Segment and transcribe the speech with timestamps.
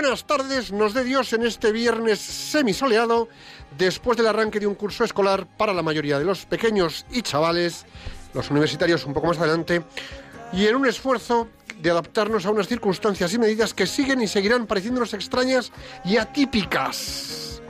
[0.00, 3.28] buenas tardes, nos dé Dios en este viernes semisoleado,
[3.76, 7.84] después del arranque de un curso escolar para la mayoría de los pequeños y chavales,
[8.32, 9.82] los universitarios un poco más adelante,
[10.54, 11.48] y en un esfuerzo
[11.82, 15.70] de adaptarnos a unas circunstancias y medidas que siguen y seguirán pareciéndonos extrañas
[16.02, 17.60] y atípicas.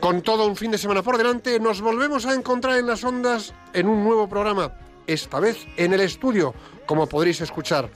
[0.00, 3.54] Con todo un fin de semana por delante, nos volvemos a encontrar en las ondas
[3.74, 4.74] en un nuevo programa,
[5.06, 6.52] esta vez en el estudio,
[6.84, 7.90] como podréis escuchar.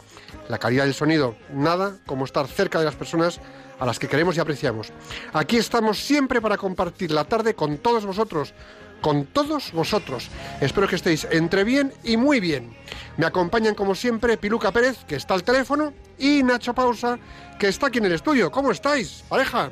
[0.49, 3.41] La calidad del sonido, nada como estar cerca de las personas
[3.79, 4.93] a las que queremos y apreciamos.
[5.33, 8.55] Aquí estamos siempre para compartir la tarde con todos vosotros,
[9.01, 10.31] con todos vosotros.
[10.61, 12.77] Espero que estéis entre bien y muy bien.
[13.17, 17.19] Me acompañan como siempre Piluca Pérez, que está al teléfono, y Nacho Pausa,
[17.59, 18.51] que está aquí en el estudio.
[18.51, 19.71] ¿Cómo estáis, pareja?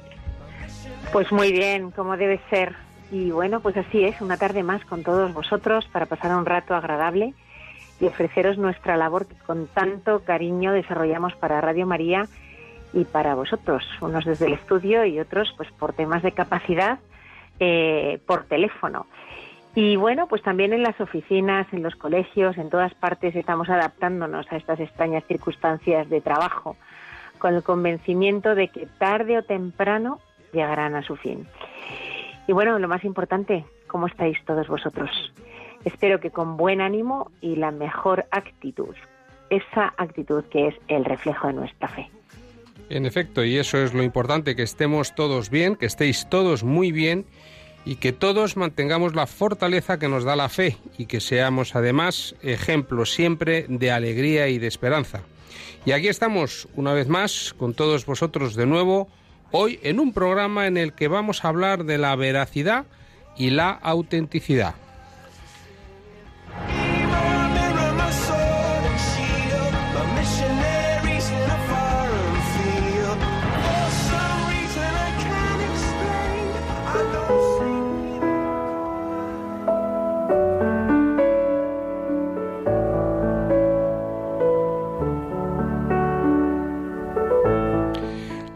[1.12, 2.74] Pues muy bien, como debe ser.
[3.12, 6.74] Y bueno, pues así es, una tarde más con todos vosotros para pasar un rato
[6.74, 7.34] agradable
[8.00, 12.26] y ofreceros nuestra labor que con tanto cariño desarrollamos para Radio María
[12.92, 16.98] y para vosotros, unos desde el estudio y otros pues por temas de capacidad
[17.60, 19.06] eh, por teléfono.
[19.74, 24.46] Y bueno, pues también en las oficinas, en los colegios, en todas partes estamos adaptándonos
[24.52, 26.76] a estas extrañas circunstancias de trabajo,
[27.38, 30.20] con el convencimiento de que tarde o temprano
[30.52, 31.48] llegarán a su fin.
[32.46, 35.10] Y bueno, lo más importante, ¿cómo estáis todos vosotros?
[35.84, 38.94] Espero que con buen ánimo y la mejor actitud,
[39.50, 42.10] esa actitud que es el reflejo de nuestra fe.
[42.90, 46.92] En efecto, y eso es lo importante, que estemos todos bien, que estéis todos muy
[46.92, 47.24] bien
[47.84, 52.34] y que todos mantengamos la fortaleza que nos da la fe y que seamos además
[52.42, 55.22] ejemplos siempre de alegría y de esperanza.
[55.84, 59.08] Y aquí estamos una vez más con todos vosotros de nuevo,
[59.50, 62.86] hoy en un programa en el que vamos a hablar de la veracidad
[63.36, 64.74] y la autenticidad.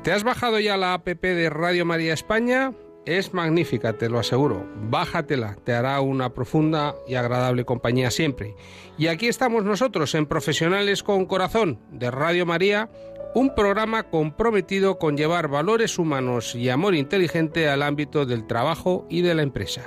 [0.09, 2.73] ¿Te has bajado ya la app de Radio María España?
[3.05, 4.67] Es magnífica, te lo aseguro.
[4.75, 8.57] Bájatela, te hará una profunda y agradable compañía siempre.
[8.97, 12.89] Y aquí estamos nosotros en Profesionales con Corazón de Radio María,
[13.35, 19.21] un programa comprometido con llevar valores humanos y amor inteligente al ámbito del trabajo y
[19.21, 19.83] de la empresa.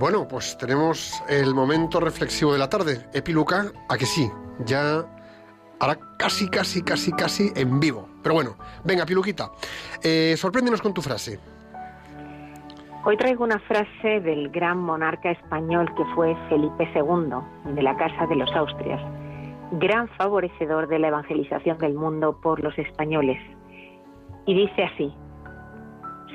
[0.00, 3.06] Bueno, pues tenemos el momento reflexivo de la tarde.
[3.12, 4.28] Epiluca, a que sí,
[4.66, 5.06] ya
[5.80, 8.08] hará casi, casi, casi, casi en vivo.
[8.22, 9.50] Pero bueno, venga, Piluquita,
[10.02, 11.38] eh, sorpréndenos con tu frase.
[13.06, 18.26] Hoy traigo una frase del gran monarca español que fue Felipe II, de la Casa
[18.26, 19.00] de los Austrias,
[19.72, 23.38] gran favorecedor de la evangelización del mundo por los españoles.
[24.46, 25.12] Y dice así,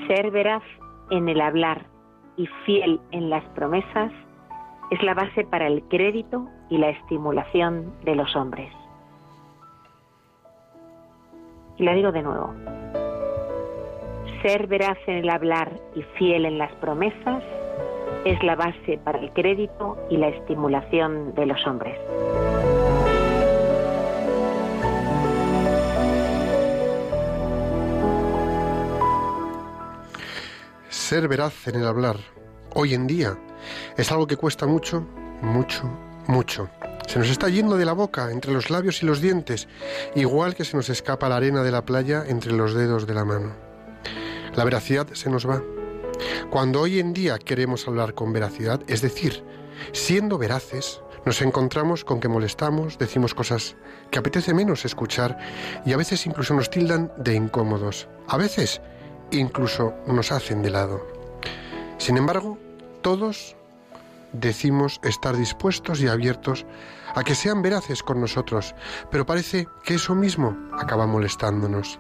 [0.08, 0.62] ser veraz
[1.10, 1.88] en el hablar
[2.38, 4.12] y fiel en las promesas
[4.92, 8.72] es la base para el crédito y la estimulación de los hombres.
[11.80, 12.54] Y la digo de nuevo,
[14.42, 17.42] ser veraz en el hablar y fiel en las promesas
[18.26, 21.98] es la base para el crédito y la estimulación de los hombres.
[30.90, 32.18] Ser veraz en el hablar,
[32.76, 33.38] hoy en día,
[33.98, 35.08] es algo que cuesta mucho,
[35.42, 35.90] mucho,
[36.28, 36.70] mucho.
[37.10, 39.68] Se nos está yendo de la boca, entre los labios y los dientes,
[40.14, 43.26] igual que se nos escapa la arena de la playa entre los dedos de la
[43.26, 43.56] mano.
[44.54, 45.64] La veracidad se nos va.
[46.52, 49.44] Cuando hoy en día queremos hablar con veracidad, es decir,
[49.92, 53.76] siendo veraces, nos encontramos con que molestamos, decimos cosas
[54.12, 55.36] que apetece menos escuchar
[55.88, 58.08] y a veces incluso nos tildan de incómodos.
[58.28, 58.82] A veces
[59.32, 61.08] incluso nos hacen de lado.
[61.98, 62.60] Sin embargo,
[63.02, 63.56] todos
[64.32, 66.68] decimos estar dispuestos y abiertos
[67.20, 68.74] a que sean veraces con nosotros,
[69.12, 72.00] pero parece que eso mismo acaba molestándonos.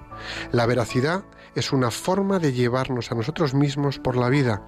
[0.51, 1.25] La veracidad
[1.55, 4.65] es una forma de llevarnos a nosotros mismos por la vida,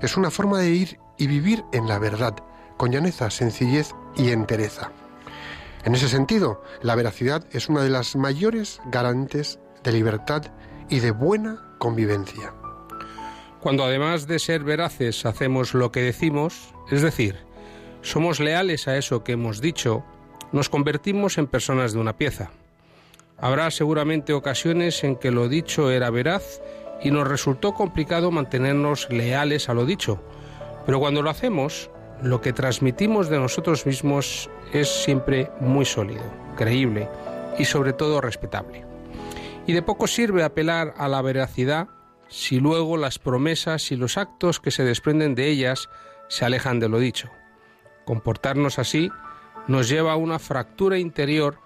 [0.00, 2.34] es una forma de ir y vivir en la verdad,
[2.76, 4.90] con llaneza, sencillez y entereza.
[5.84, 10.44] En ese sentido, la veracidad es una de las mayores garantes de libertad
[10.88, 12.54] y de buena convivencia.
[13.60, 17.36] Cuando además de ser veraces hacemos lo que decimos, es decir,
[18.04, 20.04] somos leales a eso que hemos dicho,
[20.52, 22.50] nos convertimos en personas de una pieza.
[23.38, 26.60] Habrá seguramente ocasiones en que lo dicho era veraz
[27.02, 30.22] y nos resultó complicado mantenernos leales a lo dicho,
[30.86, 31.90] pero cuando lo hacemos,
[32.22, 36.22] lo que transmitimos de nosotros mismos es siempre muy sólido,
[36.56, 37.08] creíble
[37.58, 38.84] y sobre todo respetable.
[39.66, 41.88] Y de poco sirve apelar a la veracidad
[42.28, 45.88] si luego las promesas y los actos que se desprenden de ellas
[46.28, 47.30] se alejan de lo dicho.
[48.04, 49.10] Comportarnos así
[49.66, 51.58] nos lleva a una fractura interior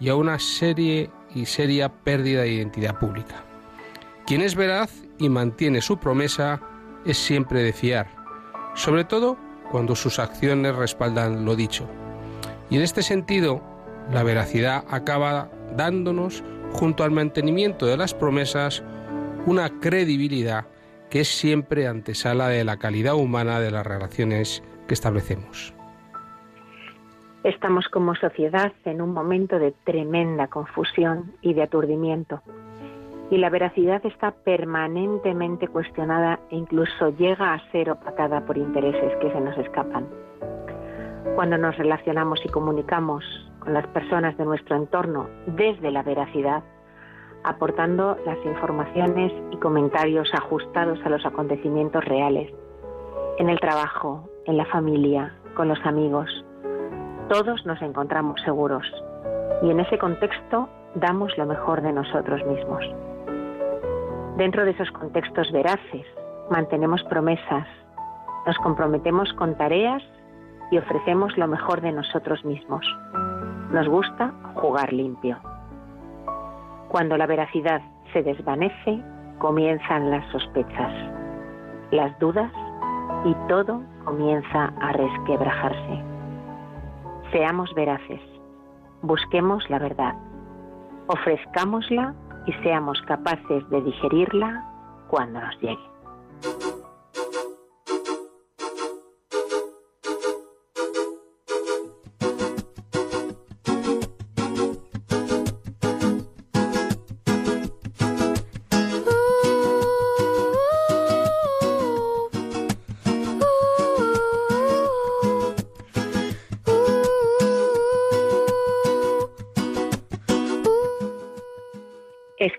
[0.00, 3.44] y a una serie y seria pérdida de identidad pública.
[4.26, 6.60] Quien es veraz y mantiene su promesa
[7.04, 8.08] es siempre de fiar,
[8.74, 9.36] sobre todo
[9.70, 11.88] cuando sus acciones respaldan lo dicho.
[12.70, 13.62] Y en este sentido,
[14.10, 16.42] la veracidad acaba dándonos,
[16.72, 18.82] junto al mantenimiento de las promesas,
[19.46, 20.66] una credibilidad
[21.10, 25.73] que es siempre antesala de la calidad humana de las relaciones que establecemos.
[27.44, 32.40] Estamos como sociedad en un momento de tremenda confusión y de aturdimiento.
[33.30, 39.30] Y la veracidad está permanentemente cuestionada e incluso llega a ser opacada por intereses que
[39.30, 40.08] se nos escapan.
[41.34, 43.22] Cuando nos relacionamos y comunicamos
[43.58, 46.62] con las personas de nuestro entorno desde la veracidad,
[47.42, 52.50] aportando las informaciones y comentarios ajustados a los acontecimientos reales,
[53.36, 56.44] en el trabajo, en la familia, con los amigos.
[57.28, 58.86] Todos nos encontramos seguros
[59.62, 62.84] y en ese contexto damos lo mejor de nosotros mismos.
[64.36, 66.06] Dentro de esos contextos veraces,
[66.50, 67.66] mantenemos promesas,
[68.46, 70.02] nos comprometemos con tareas
[70.70, 72.84] y ofrecemos lo mejor de nosotros mismos.
[73.70, 75.38] Nos gusta jugar limpio.
[76.88, 77.80] Cuando la veracidad
[78.12, 79.02] se desvanece,
[79.38, 80.92] comienzan las sospechas,
[81.90, 82.52] las dudas
[83.24, 86.13] y todo comienza a resquebrajarse.
[87.34, 88.20] Seamos veraces,
[89.02, 90.14] busquemos la verdad,
[91.08, 92.14] ofrezcámosla
[92.46, 94.64] y seamos capaces de digerirla
[95.08, 95.93] cuando nos llegue.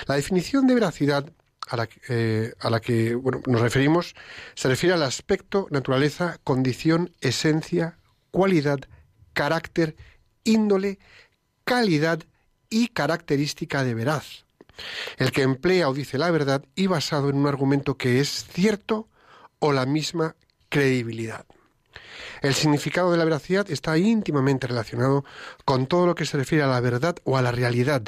[0.07, 1.31] La definición de veracidad
[1.67, 4.15] a la, eh, que bueno, nos referimos
[4.53, 7.97] se refiere al aspecto, naturaleza, condición, esencia,
[8.31, 8.79] cualidad,
[9.33, 9.95] carácter,
[10.43, 10.99] índole,
[11.63, 12.19] calidad
[12.69, 14.45] y característica de veraz.
[15.17, 19.07] El que emplea o dice la verdad y basado en un argumento que es cierto
[19.59, 20.35] o la misma
[20.75, 21.45] credibilidad.
[22.41, 25.23] El significado de la veracidad está íntimamente relacionado
[25.63, 28.03] con todo lo que se refiere a la verdad o a la realidad,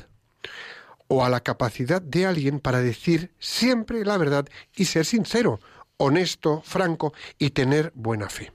[1.08, 5.62] o a la capacidad de alguien para decir siempre la verdad y ser sincero,
[5.96, 8.52] honesto, franco y tener buena fe.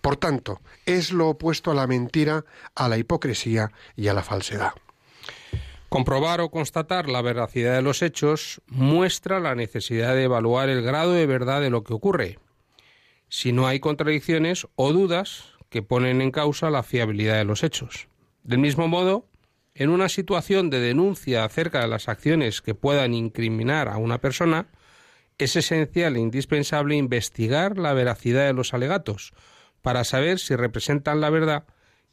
[0.00, 4.72] Por tanto, es lo opuesto a la mentira, a la hipocresía y a la falsedad.
[5.90, 11.12] Comprobar o constatar la veracidad de los hechos muestra la necesidad de evaluar el grado
[11.12, 12.38] de verdad de lo que ocurre,
[13.30, 18.08] si no hay contradicciones o dudas que ponen en causa la fiabilidad de los hechos.
[18.42, 19.28] Del mismo modo,
[19.74, 24.66] en una situación de denuncia acerca de las acciones que puedan incriminar a una persona,
[25.38, 29.32] es esencial e indispensable investigar la veracidad de los alegatos
[29.80, 31.64] para saber si representan la verdad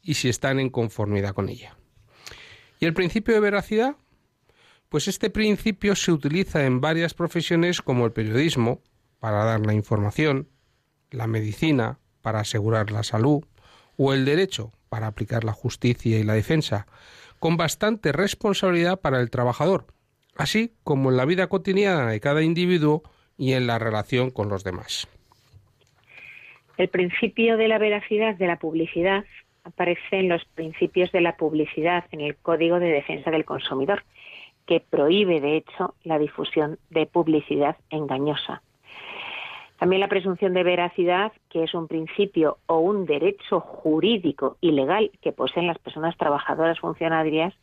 [0.02, 1.76] y si están en conformidad con ella.
[2.78, 3.96] ¿Y el principio de veracidad?
[4.88, 8.82] Pues este principio se utiliza en varias profesiones como el periodismo,
[9.18, 10.48] para dar la información,
[11.10, 13.44] la medicina, para asegurar la salud,
[13.96, 16.86] o el derecho, para aplicar la justicia y la defensa,
[17.38, 19.86] con bastante responsabilidad para el trabajador,
[20.36, 23.02] así como en la vida cotidiana de cada individuo
[23.36, 25.08] y en la relación con los demás.
[26.76, 29.24] El principio de la veracidad de la publicidad
[29.64, 34.04] aparece en los principios de la publicidad en el Código de Defensa del Consumidor,
[34.66, 38.62] que prohíbe, de hecho, la difusión de publicidad engañosa.
[39.78, 45.10] También la presunción de veracidad, que es un principio o un derecho jurídico y legal
[45.22, 47.54] que poseen las personas trabajadoras funcionarias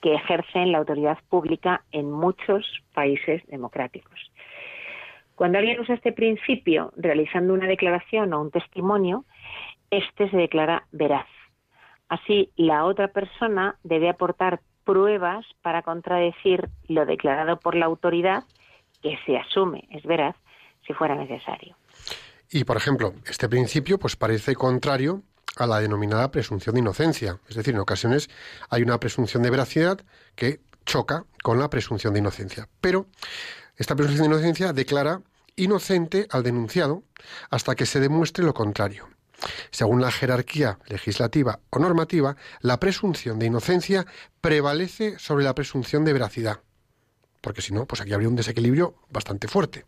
[0.00, 4.32] que ejercen la autoridad pública en muchos países democráticos.
[5.36, 9.24] Cuando alguien usa este principio realizando una declaración o un testimonio,
[9.90, 11.26] este se declara veraz.
[12.08, 18.42] Así, la otra persona debe aportar pruebas para contradecir lo declarado por la autoridad,
[19.00, 20.36] que se asume es veraz,
[20.86, 21.76] si fuera necesario.
[22.50, 25.22] Y, por ejemplo, este principio pues parece contrario
[25.56, 27.38] a la denominada presunción de inocencia.
[27.48, 28.28] Es decir, en ocasiones
[28.68, 30.00] hay una presunción de veracidad
[30.34, 32.68] que choca con la presunción de inocencia.
[32.80, 33.06] Pero
[33.76, 35.22] esta presunción de inocencia declara
[35.56, 37.02] inocente al denunciado
[37.50, 39.08] hasta que se demuestre lo contrario.
[39.70, 44.06] Según la jerarquía legislativa o normativa, la presunción de inocencia
[44.40, 46.60] prevalece sobre la presunción de veracidad.
[47.40, 49.84] Porque si no, pues aquí habría un desequilibrio bastante fuerte.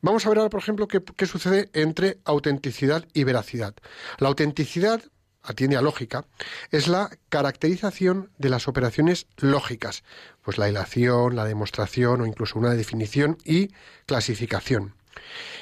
[0.00, 3.74] Vamos a ver ahora, por ejemplo, qué, sucede entre autenticidad y veracidad.
[4.18, 5.02] La autenticidad
[5.42, 6.24] atiende a lógica,
[6.70, 10.04] es la caracterización de las operaciones lógicas,
[10.42, 13.70] pues la ilación, la demostración o incluso una definición y
[14.06, 14.94] clasificación,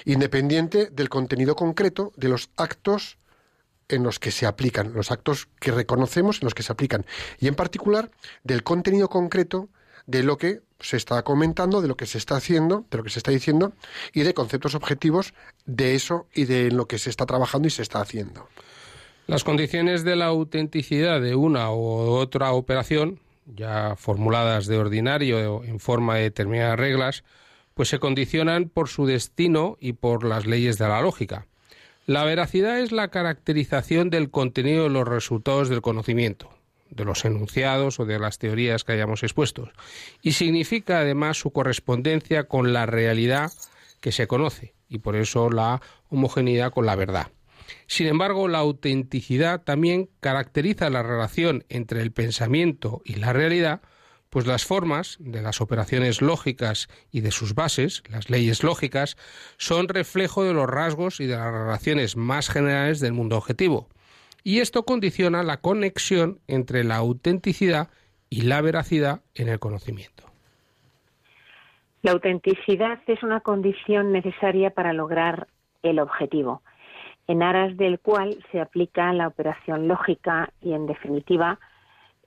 [0.05, 3.17] independiente del contenido concreto de los actos
[3.89, 7.07] en los que se aplican, los actos que reconocemos en los que se aplican,
[7.39, 8.11] y en particular
[8.43, 9.69] del contenido concreto
[10.07, 13.11] de lo que se está comentando, de lo que se está haciendo, de lo que
[13.11, 13.73] se está diciendo
[14.13, 15.35] y de conceptos objetivos
[15.65, 18.49] de eso y de lo que se está trabajando y se está haciendo.
[19.27, 25.81] Las condiciones de la autenticidad de una u otra operación, ya formuladas de ordinario en
[25.81, 27.25] forma de determinadas reglas,
[27.75, 31.47] pues se condicionan por su destino y por las leyes de la lógica.
[32.07, 36.56] La veracidad es la caracterización del contenido de los resultados del conocimiento
[36.91, 39.71] de los enunciados o de las teorías que hayamos expuesto.
[40.23, 43.53] Y significa además su correspondencia con la realidad
[44.01, 47.29] que se conoce y por eso la homogeneidad con la verdad.
[47.87, 53.81] Sin embargo, la autenticidad también caracteriza la relación entre el pensamiento y la realidad,
[54.31, 59.17] pues las formas de las operaciones lógicas y de sus bases, las leyes lógicas,
[59.57, 63.89] son reflejo de los rasgos y de las relaciones más generales del mundo objetivo
[64.47, 67.89] y esto condiciona la conexión entre la autenticidad
[68.31, 70.23] y la veracidad en el conocimiento.
[72.03, 75.49] La autenticidad es una condición necesaria para lograr
[75.83, 76.63] el objetivo,
[77.27, 81.59] en aras del cual se aplica la operación lógica y, en definitiva,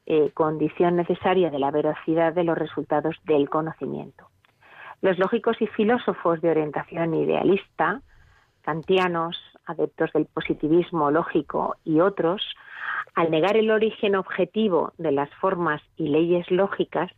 [0.06, 4.28] eh, condición necesaria de la veracidad de los resultados del conocimiento.
[5.02, 8.02] Los lógicos y filósofos de orientación idealista,
[8.64, 9.38] kantianos,
[9.70, 12.42] adeptos del positivismo lógico y otros,
[13.16, 17.12] al negar el origen objetivo de las formas y leyes lógicas,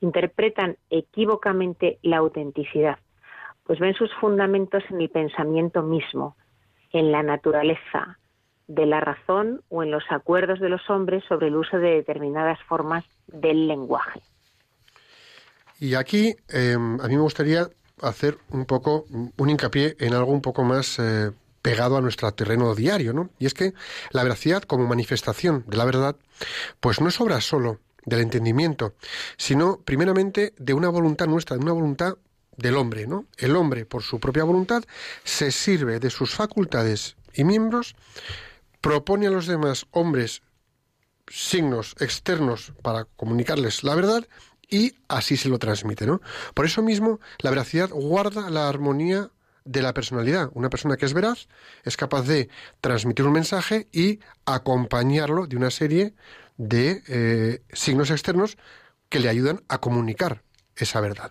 [0.00, 2.98] interpretan equívocamente la autenticidad,
[3.64, 6.36] pues ven sus fundamentos en el pensamiento mismo,
[6.92, 8.18] en la naturaleza
[8.66, 12.58] de la razón o en los acuerdos de los hombres sobre el uso de determinadas
[12.68, 14.20] formas del lenguaje.
[15.80, 17.66] Y aquí eh, a mí me gustaría
[18.00, 21.30] hacer un poco un hincapié en algo un poco más eh,
[21.62, 23.30] pegado a nuestro terreno diario, ¿no?
[23.38, 23.74] Y es que
[24.10, 26.16] la veracidad como manifestación de la verdad,
[26.80, 28.94] pues no es obra solo del entendimiento,
[29.36, 32.16] sino primeramente de una voluntad nuestra, de una voluntad
[32.56, 33.26] del hombre, ¿no?
[33.36, 34.84] El hombre, por su propia voluntad,
[35.24, 37.94] se sirve de sus facultades y miembros,
[38.80, 40.42] propone a los demás hombres
[41.28, 44.26] signos externos para comunicarles la verdad
[44.68, 46.20] y así se lo transmite, ¿no?
[46.54, 49.30] Por eso mismo, la veracidad guarda la armonía
[49.70, 50.50] de la personalidad.
[50.54, 51.46] Una persona que es veraz
[51.84, 52.48] es capaz de
[52.80, 56.14] transmitir un mensaje y acompañarlo de una serie
[56.56, 58.58] de eh, signos externos
[59.08, 60.42] que le ayudan a comunicar
[60.74, 61.30] esa verdad.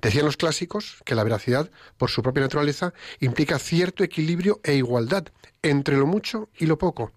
[0.00, 5.24] Decían los clásicos que la veracidad, por su propia naturaleza, implica cierto equilibrio e igualdad
[5.62, 7.10] entre lo mucho y lo poco.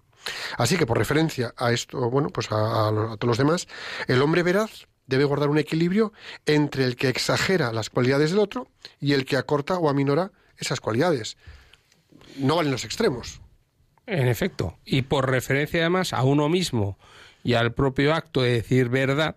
[0.58, 3.68] Así que por referencia a esto, bueno, pues a, a todos los demás,
[4.08, 6.12] el hombre veraz debe guardar un equilibrio
[6.44, 8.68] entre el que exagera las cualidades del otro
[8.98, 11.36] y el que acorta o aminora esas cualidades.
[12.38, 13.40] No valen los extremos.
[14.06, 16.98] En efecto, y por referencia además a uno mismo
[17.42, 19.36] y al propio acto de decir verdad,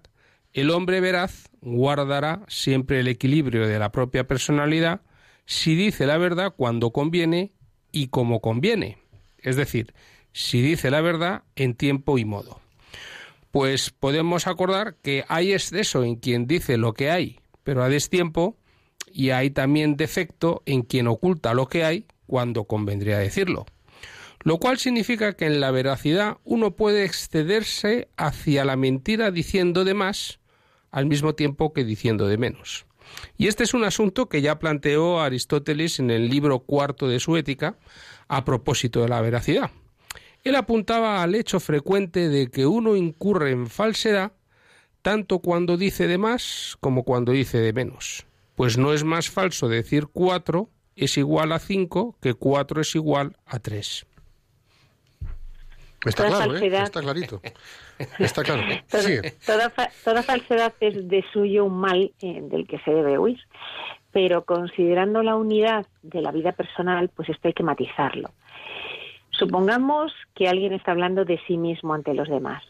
[0.53, 5.01] el hombre veraz guardará siempre el equilibrio de la propia personalidad
[5.45, 7.51] si dice la verdad cuando conviene
[7.91, 8.97] y como conviene.
[9.39, 9.93] Es decir,
[10.31, 12.61] si dice la verdad en tiempo y modo.
[13.51, 18.57] Pues podemos acordar que hay exceso en quien dice lo que hay, pero a destiempo,
[19.13, 23.65] y hay también defecto en quien oculta lo que hay cuando convendría decirlo.
[24.41, 29.93] Lo cual significa que en la veracidad uno puede excederse hacia la mentira diciendo de
[29.93, 30.39] más
[30.91, 32.85] al mismo tiempo que diciendo de menos.
[33.37, 37.35] Y este es un asunto que ya planteó Aristóteles en el libro cuarto de su
[37.37, 37.75] Ética
[38.27, 39.71] a propósito de la veracidad.
[40.43, 44.31] Él apuntaba al hecho frecuente de que uno incurre en falsedad
[45.01, 48.25] tanto cuando dice de más como cuando dice de menos.
[48.59, 53.37] Pues no es más falso decir cuatro es igual a cinco que cuatro es igual
[53.45, 54.05] a tres.
[56.05, 56.67] Está Toda claro, ¿eh?
[56.83, 57.41] Está clarito.
[58.19, 58.63] Está claro.
[58.91, 59.31] Toda, Sigue.
[59.45, 63.39] toda fa- toda falsedad es de suyo un mal eh, del que se debe huir.
[64.11, 68.29] Pero considerando la unidad de la vida personal, pues esto hay que matizarlo.
[69.31, 72.61] Supongamos que alguien está hablando de sí mismo ante los demás.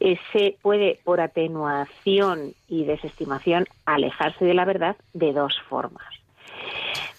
[0.00, 6.04] Ese puede, por atenuación y desestimación, alejarse de la verdad de dos formas.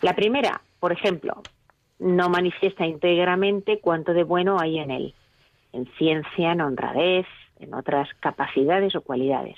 [0.01, 1.41] La primera, por ejemplo,
[1.99, 5.13] no manifiesta íntegramente cuánto de bueno hay en él,
[5.71, 7.25] en ciencia, en honradez,
[7.59, 9.55] en otras capacidades o cualidades.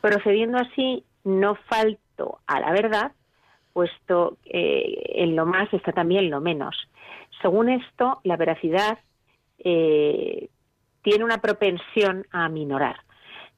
[0.00, 3.12] Procediendo así, no falto a la verdad,
[3.72, 6.88] puesto que en lo más está también lo menos.
[7.42, 8.98] Según esto, la veracidad
[9.58, 10.48] eh,
[11.04, 12.96] tiene una propensión a aminorar.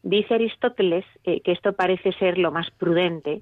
[0.03, 3.41] Dice Aristóteles eh, que esto parece ser lo más prudente,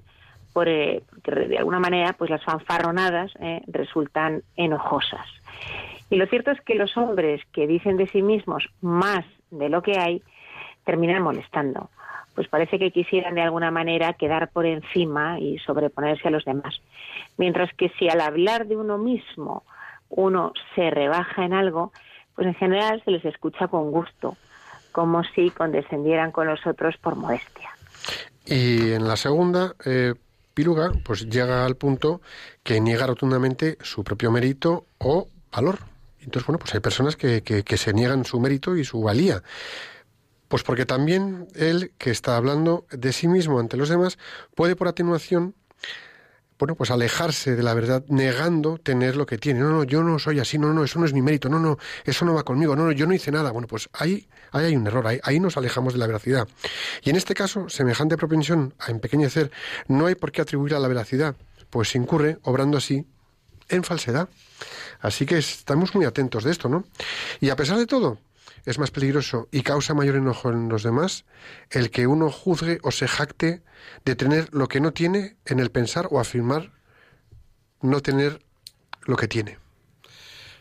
[0.53, 5.27] por, eh, porque de alguna manera pues las fanfarronadas eh, resultan enojosas.
[6.09, 9.81] Y lo cierto es que los hombres que dicen de sí mismos más de lo
[9.81, 10.21] que hay
[10.85, 11.89] terminan molestando.
[12.35, 16.79] Pues parece que quisieran de alguna manera quedar por encima y sobreponerse a los demás.
[17.37, 19.63] Mientras que si al hablar de uno mismo
[20.09, 21.91] uno se rebaja en algo,
[22.35, 24.37] pues en general se les escucha con gusto,
[24.91, 27.69] como si condescendieran con los otros por modestia.
[28.45, 30.13] Y en la segunda, eh,
[31.03, 32.21] pues llega al punto
[32.63, 35.79] que niega rotundamente su propio mérito o valor.
[36.19, 39.43] Entonces, bueno, pues hay personas que, que, que se niegan su mérito y su valía.
[40.47, 44.17] Pues porque también él, que está hablando de sí mismo ante los demás,
[44.55, 45.55] puede por atenuación,
[46.57, 49.59] bueno, pues alejarse de la verdad negando tener lo que tiene.
[49.59, 51.77] No, no, yo no soy así, no, no, eso no es mi mérito, no, no,
[52.05, 53.51] eso no va conmigo, no, no, yo no hice nada.
[53.51, 56.47] Bueno, pues ahí, ahí hay un error, ahí, ahí nos alejamos de la veracidad.
[57.03, 59.51] Y en este caso, semejante propensión a empequeñecer
[59.87, 61.35] no hay por qué atribuir a la veracidad,
[61.69, 63.05] pues se incurre, obrando así,
[63.69, 64.29] en falsedad.
[65.01, 66.85] Así que estamos muy atentos de esto, ¿no?
[67.41, 68.17] Y a pesar de todo,
[68.65, 71.25] es más peligroso y causa mayor enojo en los demás
[71.69, 73.63] el que uno juzgue o se jacte
[74.05, 76.71] de tener lo que no tiene en el pensar o afirmar
[77.81, 78.41] no tener
[79.05, 79.57] lo que tiene.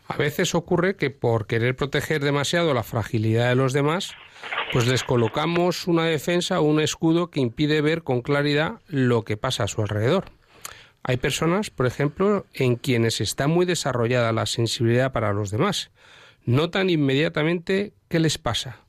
[0.07, 4.13] A veces ocurre que por querer proteger demasiado la fragilidad de los demás,
[4.73, 9.39] pues les colocamos una defensa o un escudo que impide ver con claridad lo que
[9.39, 10.27] pasa a su alrededor.
[11.03, 15.91] Hay personas, por ejemplo, en quienes está muy desarrollada la sensibilidad para los demás.
[16.45, 18.81] Notan inmediatamente qué les pasa,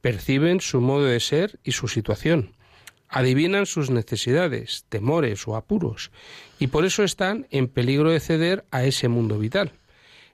[0.00, 2.54] perciben su modo de ser y su situación,
[3.08, 6.10] adivinan sus necesidades, temores o apuros,
[6.58, 9.72] y por eso están en peligro de ceder a ese mundo vital.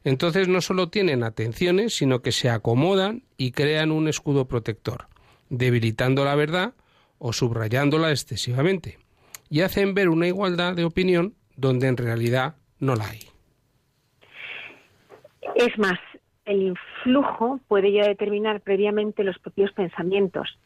[0.03, 5.09] Entonces no solo tienen atenciones, sino que se acomodan y crean un escudo protector,
[5.51, 6.75] debilitando la verdad
[7.19, 8.99] o subrayándola excesivamente,
[9.51, 13.21] y hacen ver una igualdad de opinión donde en realidad no la hay.
[15.57, 15.99] Es más,
[16.51, 20.59] el influjo puede ya determinar previamente los propios pensamientos,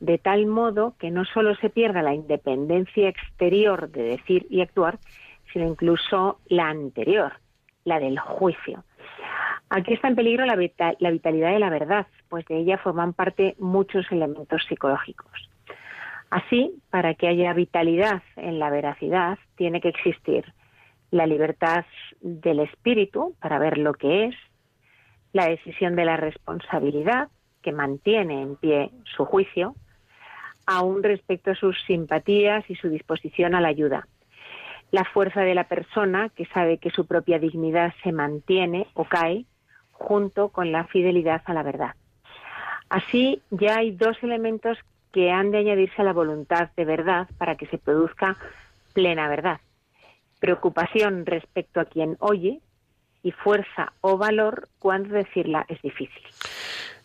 [0.00, 4.98] de tal modo que no solo se pierda la independencia exterior de decir y actuar,
[5.52, 7.34] sino incluso la anterior,
[7.84, 8.84] la del juicio.
[9.68, 10.56] Aquí está en peligro la,
[10.98, 15.50] la vitalidad de la verdad, pues de ella forman parte muchos elementos psicológicos.
[16.30, 20.46] Así, para que haya vitalidad en la veracidad, tiene que existir
[21.10, 21.84] la libertad
[22.22, 24.34] del espíritu para ver lo que es,
[25.36, 27.28] la decisión de la responsabilidad
[27.62, 29.74] que mantiene en pie su juicio,
[30.64, 34.08] aún respecto a sus simpatías y su disposición a la ayuda.
[34.90, 39.44] La fuerza de la persona que sabe que su propia dignidad se mantiene o cae
[39.92, 41.94] junto con la fidelidad a la verdad.
[42.88, 44.78] Así ya hay dos elementos
[45.12, 48.38] que han de añadirse a la voluntad de verdad para que se produzca
[48.94, 49.60] plena verdad.
[50.40, 52.60] Preocupación respecto a quien oye
[53.26, 56.22] y fuerza o valor cuando decirla es difícil.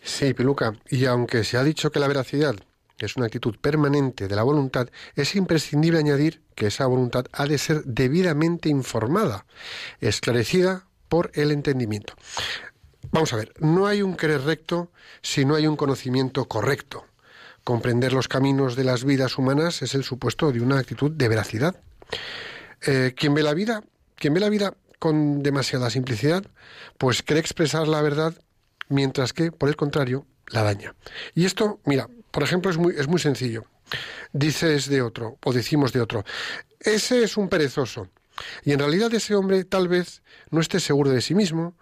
[0.04, 0.74] Sí, Peluca.
[0.88, 2.56] Y aunque se ha dicho que la veracidad
[3.00, 7.58] es una actitud permanente de la voluntad, es imprescindible añadir que esa voluntad ha de
[7.58, 9.48] ser debidamente informada,
[10.00, 12.14] esclarecida por el entendimiento.
[13.12, 14.92] Vamos a ver, no hay un querer recto
[15.24, 17.04] si no hay un conocimiento correcto.
[17.64, 21.76] Comprender los caminos de las vidas humanas es el supuesto de una actitud de veracidad.
[22.86, 23.82] Eh, quien ve la vida,
[24.16, 26.44] quien ve la vida con demasiada simplicidad,
[27.00, 28.36] pues cree expresar la verdad,
[28.88, 30.94] mientras que, por el contrario, la daña.
[31.34, 33.66] Y esto, mira, por ejemplo, es muy, es muy sencillo.
[34.32, 36.24] Dices de otro, o decimos de otro,
[36.80, 38.10] ese es un perezoso.
[38.64, 41.76] Y en realidad ese hombre tal vez no esté seguro de sí mismo,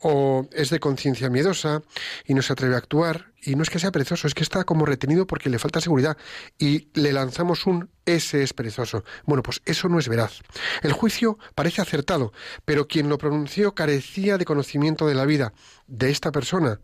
[0.00, 1.82] o es de conciencia miedosa
[2.26, 4.64] y no se atreve a actuar, y no es que sea perezoso, es que está
[4.64, 6.16] como retenido porque le falta seguridad,
[6.58, 9.04] y le lanzamos un ese es perezoso.
[9.24, 10.40] Bueno, pues eso no es veraz.
[10.82, 12.32] El juicio parece acertado,
[12.64, 15.52] pero quien lo pronunció carecía de conocimiento de la vida
[15.86, 16.80] de esta persona,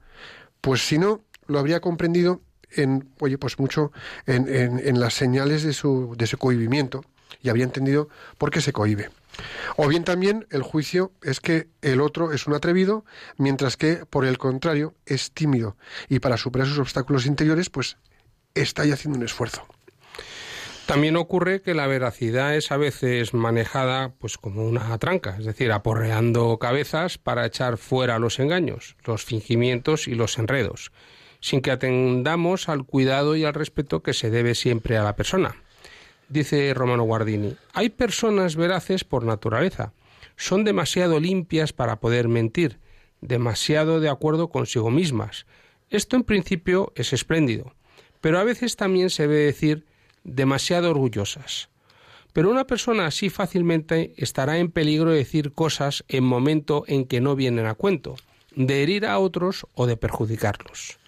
[0.60, 3.92] pues si no, lo habría comprendido en, oye, pues mucho
[4.26, 7.04] en, en, en las señales de su, de su cohibimiento
[7.40, 9.10] y habría entendido por qué se cohibe.
[9.76, 13.04] O bien también el juicio es que el otro es un atrevido,
[13.38, 15.76] mientras que, por el contrario, es tímido
[16.08, 17.96] y para superar sus obstáculos interiores, pues
[18.54, 19.66] está ya haciendo un esfuerzo.
[20.86, 25.70] También ocurre que la veracidad es a veces manejada pues como una tranca, es decir,
[25.72, 30.92] aporreando cabezas para echar fuera los engaños, los fingimientos y los enredos,
[31.40, 35.54] sin que atendamos al cuidado y al respeto que se debe siempre a la persona.
[36.32, 39.92] Dice Romano Guardini, hay personas veraces por naturaleza,
[40.34, 42.80] son demasiado limpias para poder mentir,
[43.20, 45.44] demasiado de acuerdo consigo mismas.
[45.90, 47.74] Esto en principio es espléndido,
[48.22, 49.84] pero a veces también se ve decir
[50.24, 51.68] demasiado orgullosas.
[52.32, 57.20] Pero una persona así fácilmente estará en peligro de decir cosas en momento en que
[57.20, 58.16] no vienen a cuento,
[58.56, 60.98] de herir a otros o de perjudicarlos.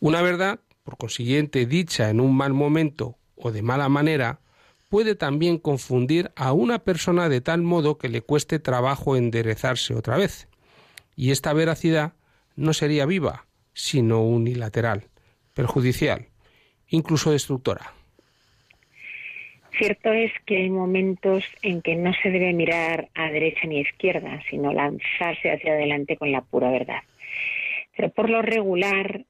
[0.00, 4.40] Una verdad, por consiguiente, dicha en un mal momento o de mala manera,
[4.90, 10.18] puede también confundir a una persona de tal modo que le cueste trabajo enderezarse otra
[10.18, 10.48] vez.
[11.16, 12.12] Y esta veracidad
[12.56, 15.04] no sería viva, sino unilateral,
[15.54, 16.26] perjudicial,
[16.88, 17.94] incluso destructora.
[19.78, 23.82] Cierto es que hay momentos en que no se debe mirar a derecha ni a
[23.82, 27.02] izquierda, sino lanzarse hacia adelante con la pura verdad.
[27.96, 29.24] Pero por lo regular,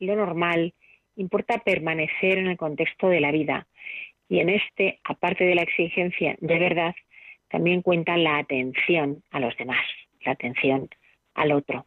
[0.00, 0.74] lo normal,
[1.14, 3.68] importa permanecer en el contexto de la vida.
[4.28, 6.94] Y en este, aparte de la exigencia de verdad,
[7.48, 9.84] también cuenta la atención a los demás,
[10.24, 10.88] la atención
[11.34, 11.86] al otro.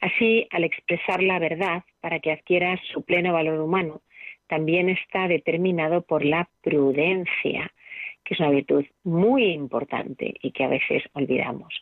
[0.00, 4.02] Así, al expresar la verdad para que adquiera su pleno valor humano,
[4.46, 7.72] también está determinado por la prudencia,
[8.24, 11.74] que es una virtud muy importante y que a veces olvidamos.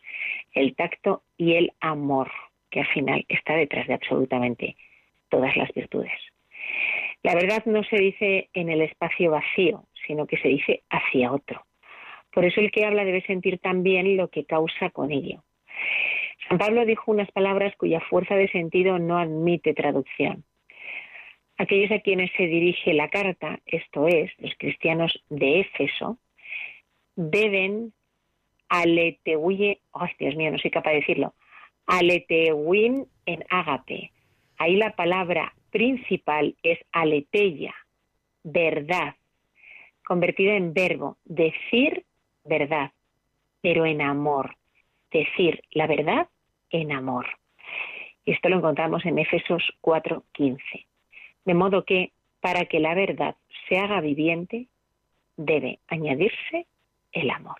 [0.53, 2.31] El tacto y el amor,
[2.71, 4.75] que al final está detrás de absolutamente
[5.29, 6.11] todas las virtudes.
[7.23, 11.65] La verdad no se dice en el espacio vacío, sino que se dice hacia otro.
[12.31, 15.43] Por eso el que habla debe sentir también lo que causa con ello.
[16.47, 20.43] San Pablo dijo unas palabras cuya fuerza de sentido no admite traducción.
[21.57, 26.19] Aquellos a quienes se dirige la carta, esto es, los cristianos de Éfeso,
[27.15, 27.93] deben
[28.69, 31.33] aleteuye, ay Dios mío, no soy capaz de decirlo,
[31.87, 34.11] aleteuin en ágape.
[34.57, 37.75] Ahí la palabra principal es aleteia,
[38.43, 39.13] verdad,
[40.03, 42.03] convertida en verbo, decir
[42.43, 42.93] verdad,
[43.61, 44.55] pero en amor,
[45.11, 46.29] decir la verdad
[46.71, 47.27] en amor.
[48.25, 50.87] Esto lo encontramos en Éfesos 4:15.
[51.45, 52.11] De modo que,
[52.41, 53.35] para que la verdad
[53.69, 54.65] se haga viviente,
[55.35, 56.65] debe añadirse
[57.11, 57.59] el amor.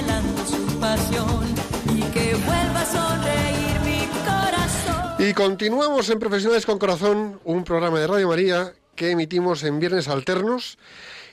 [0.00, 1.44] anhelando su pasión
[1.94, 5.14] y que vuelva a sonreír mi corazón.
[5.18, 10.08] Y continuamos en Profesionales con Corazón, un programa de Radio María que emitimos en viernes
[10.08, 10.78] alternos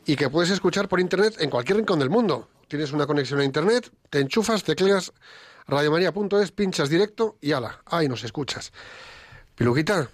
[0.05, 2.49] y que puedes escuchar por internet en cualquier rincón del mundo.
[2.67, 5.13] Tienes una conexión a internet, te enchufas, tecleas
[5.67, 8.71] radiomaria.es, pinchas directo y ala, ahí nos escuchas.
[9.55, 10.09] Piluquita,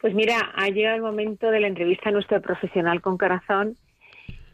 [0.00, 3.76] Pues mira, ha llegado el momento de la entrevista a nuestro profesional con corazón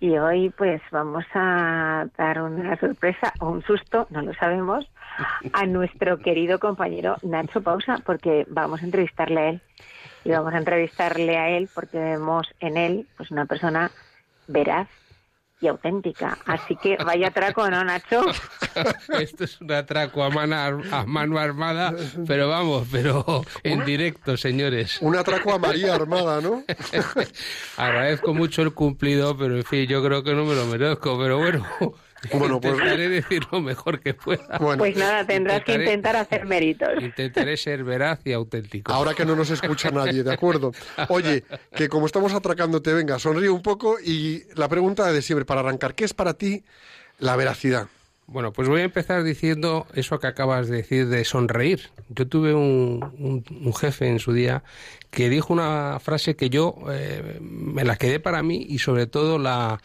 [0.03, 4.85] y hoy pues vamos a dar una sorpresa o un susto, no lo sabemos,
[5.53, 9.61] a nuestro querido compañero Nacho Pausa porque vamos a entrevistarle a él.
[10.25, 13.93] Y vamos a entrevistarle a él porque vemos en él pues una persona
[14.49, 14.89] veraz
[15.63, 16.37] y auténtica.
[16.45, 18.25] Así que vaya atraco, ¿no, Nacho?
[19.21, 21.95] Esto es un atraco a mano, a mano armada,
[22.27, 24.99] pero vamos, pero en directo, señores.
[25.01, 26.65] un atraco a María Armada, ¿no?
[27.77, 31.39] Agradezco mucho el cumplido, pero en fin, yo creo que no me lo merezco, pero
[31.39, 31.65] bueno,
[32.33, 34.59] Bueno, pues- intentaré decir lo mejor que pueda.
[34.59, 36.89] Bueno, Pues nada, tendrás que intentar hacer méritos.
[37.01, 38.93] Intentaré ser veraz y auténtico.
[38.93, 40.73] ahora que no nos escucha nadie, ¿de acuerdo?
[41.09, 45.61] Oye, que como estamos atracándote, venga, sonríe un poco y la pregunta de siempre, para
[45.61, 46.65] arrancar, ¿qué es para ti
[47.19, 47.89] la veracidad?
[48.29, 51.91] Bueno, pues voy a empezar diciendo eso que acabas de decir de sonreír.
[52.09, 54.63] Yo tuve un, un- un jefe en su día
[55.11, 59.39] que dijo una frase que yo eh, me la quedé para mí y sobre todo
[59.39, 59.81] la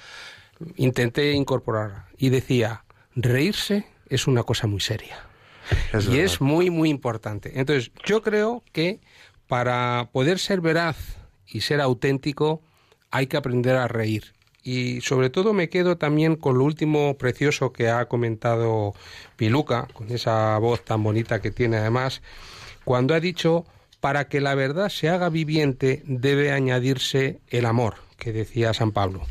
[0.75, 2.05] intenté incorporar.
[2.17, 2.83] Y decía,
[3.15, 5.17] reírse es una cosa muy seria.
[5.93, 6.25] Es y verdad.
[6.25, 7.59] es muy, muy importante.
[7.59, 8.99] Entonces, yo creo que
[9.47, 12.61] para poder ser veraz y ser auténtico
[13.11, 14.33] hay que aprender a reír.
[14.63, 18.93] Y sobre todo me quedo también con lo último precioso que ha comentado
[19.37, 22.21] Piluca, con esa voz tan bonita que tiene además,
[22.83, 23.65] cuando ha dicho,
[24.01, 29.21] para que la verdad se haga viviente debe añadirse el amor, que decía San Pablo.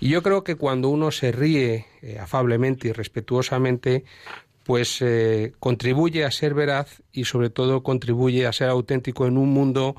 [0.00, 4.04] Y yo creo que cuando uno se ríe eh, afablemente y respetuosamente,
[4.64, 9.50] pues eh, contribuye a ser veraz y sobre todo contribuye a ser auténtico en un
[9.50, 9.96] mundo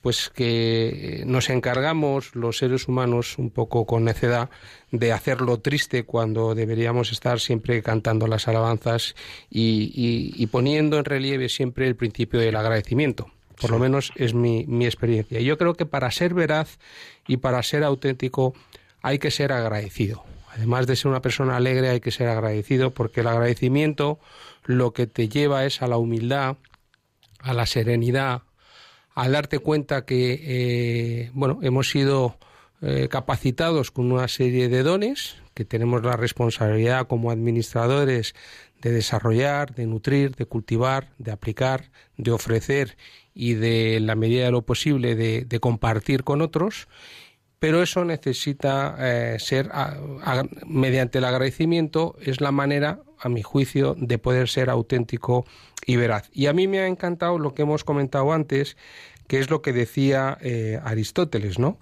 [0.00, 4.48] pues que eh, nos encargamos los seres humanos un poco con necedad
[4.90, 9.14] de hacerlo triste cuando deberíamos estar siempre cantando las alabanzas
[9.50, 13.30] y, poniendo en relieve siempre el principio del agradecimiento.
[13.60, 15.40] Por lo menos es mi, mi experiencia.
[15.40, 16.78] Y yo creo que para ser veraz
[17.26, 18.54] y para ser auténtico
[19.02, 20.24] hay que ser agradecido.
[20.50, 24.18] Además de ser una persona alegre, hay que ser agradecido porque el agradecimiento
[24.64, 26.56] lo que te lleva es a la humildad,
[27.40, 28.42] a la serenidad,
[29.14, 32.38] al darte cuenta que eh, bueno hemos sido
[32.82, 38.34] eh, capacitados con una serie de dones que tenemos la responsabilidad como administradores
[38.80, 42.96] de desarrollar, de nutrir, de cultivar, de aplicar, de ofrecer
[43.38, 46.88] y de la medida de lo posible de, compartir con otros
[47.60, 49.70] pero eso necesita eh, ser
[50.66, 55.44] mediante el agradecimiento es la manera a mi juicio de poder ser auténtico
[55.86, 56.30] y veraz.
[56.32, 58.76] Y a mí me ha encantado lo que hemos comentado antes
[59.28, 61.78] que es lo que decía eh, Aristóteles no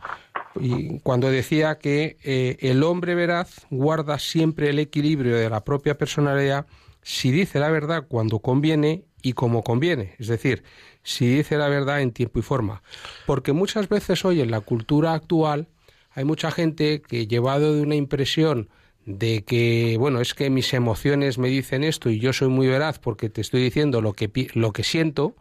[0.60, 5.96] y cuando decía que eh, el hombre veraz guarda siempre el equilibrio de la propia
[5.96, 6.66] personalidad
[7.00, 10.62] si dice la verdad cuando conviene y como conviene, es decir,
[11.06, 12.82] si dice la verdad en tiempo y forma.
[13.26, 15.68] Porque muchas veces hoy en la cultura actual
[16.10, 18.68] hay mucha gente que llevado de una impresión
[19.04, 22.98] de que, bueno, es que mis emociones me dicen esto y yo soy muy veraz
[22.98, 25.36] porque te estoy diciendo lo que, lo que siento,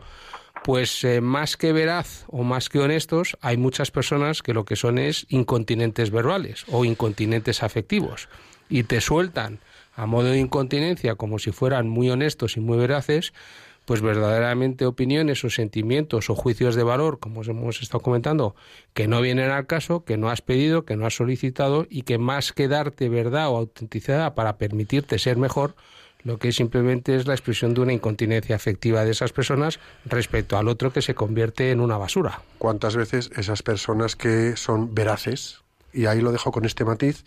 [0.64, 4.76] pues eh, más que veraz o más que honestos, hay muchas personas que lo que
[4.76, 8.30] son es incontinentes verbales o incontinentes afectivos
[8.70, 9.60] y te sueltan
[9.96, 13.34] a modo de incontinencia como si fueran muy honestos y muy veraces,
[13.86, 18.56] pues verdaderamente opiniones o sentimientos o juicios de valor, como os hemos estado comentando,
[18.94, 22.18] que no vienen al caso, que no has pedido, que no has solicitado y que
[22.18, 25.76] más que darte verdad o autenticidad para permitirte ser mejor,
[26.24, 30.68] lo que simplemente es la expresión de una incontinencia afectiva de esas personas respecto al
[30.68, 32.42] otro que se convierte en una basura.
[32.58, 35.65] ¿Cuántas veces esas personas que son veraces,
[35.96, 37.24] y ahí lo dejo con este matiz,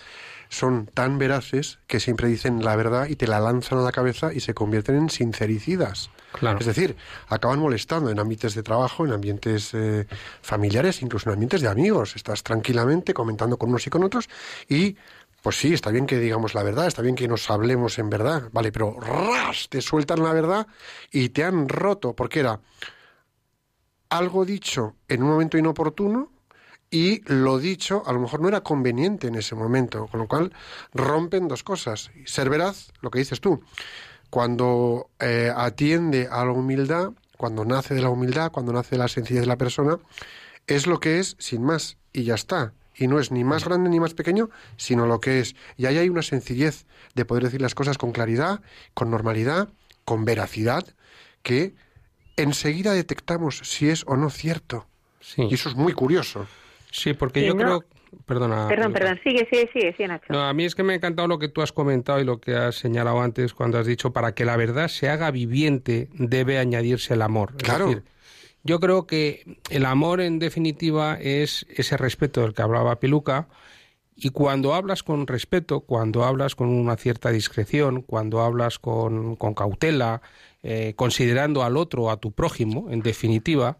[0.48, 4.32] son tan veraces que siempre dicen la verdad y te la lanzan a la cabeza
[4.32, 6.10] y se convierten en sincericidas?
[6.32, 6.58] Claro.
[6.58, 6.96] Es decir,
[7.28, 10.06] acaban molestando en ambientes de trabajo, en ambientes eh,
[10.42, 12.16] familiares, incluso en ambientes de amigos.
[12.16, 14.28] Estás tranquilamente comentando con unos y con otros
[14.68, 14.96] y,
[15.42, 18.48] pues sí, está bien que digamos la verdad, está bien que nos hablemos en verdad,
[18.52, 20.66] vale, pero ras, te sueltan la verdad
[21.10, 22.60] y te han roto, porque era
[24.10, 26.37] algo dicho en un momento inoportuno
[26.90, 30.52] y lo dicho a lo mejor no era conveniente en ese momento, con lo cual
[30.94, 32.10] rompen dos cosas.
[32.24, 33.62] Ser veraz, lo que dices tú,
[34.30, 39.08] cuando eh, atiende a la humildad, cuando nace de la humildad, cuando nace de la
[39.08, 39.98] sencillez de la persona,
[40.66, 42.72] es lo que es sin más y ya está.
[42.94, 45.54] Y no es ni más grande ni más pequeño, sino lo que es.
[45.76, 48.60] Y ahí hay una sencillez de poder decir las cosas con claridad,
[48.92, 49.68] con normalidad,
[50.04, 50.84] con veracidad,
[51.42, 51.74] que
[52.36, 54.86] enseguida detectamos si es o no cierto.
[55.20, 56.46] Sí, Y eso es muy curioso.
[56.90, 57.60] Sí porque yo no.
[57.62, 57.84] creo...
[58.24, 58.68] Perdona.
[58.68, 60.24] Perdón, perdón, sigue, sigue, sigue, sí, Nacho.
[60.30, 62.40] No, a mí es que me ha encantado lo que tú has comentado y lo
[62.40, 66.58] que has señalado antes cuando has dicho para que la verdad se haga viviente debe
[66.58, 67.52] añadirse el amor.
[67.58, 67.86] Es Claro.
[67.88, 68.04] decir,
[68.64, 73.48] yo creo que el amor en definitiva es ese respeto del que hablaba Piluca
[74.16, 79.52] y cuando hablas con respeto, cuando hablas con una cierta discreción, cuando hablas con, con
[79.54, 80.22] cautela,
[80.62, 83.76] eh, considerando al otro, a tu prójimo, en definitiva,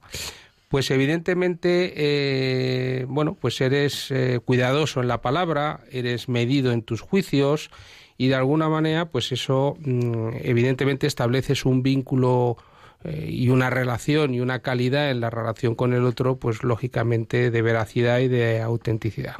[0.68, 7.00] pues evidentemente, eh, bueno, pues eres eh, cuidadoso en la palabra, eres medido en tus
[7.00, 7.70] juicios
[8.18, 12.58] y de alguna manera, pues eso, mm, evidentemente estableces un vínculo
[13.04, 17.50] eh, y una relación y una calidad en la relación con el otro, pues lógicamente
[17.50, 19.36] de veracidad y de autenticidad.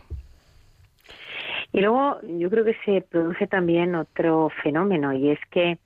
[1.73, 5.79] Y luego yo creo que se produce también otro fenómeno y es que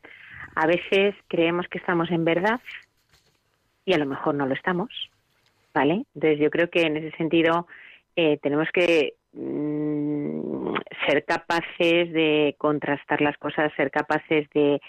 [0.55, 2.61] a veces creemos que estamos en verdad
[3.85, 4.91] y a lo mejor no lo estamos,
[5.75, 6.05] ¿vale?
[6.15, 7.67] Entonces yo creo que en ese sentido
[8.17, 10.75] eh, tenemos que mm,
[11.07, 14.81] ser capaces de contrastar las cosas, ser capaces de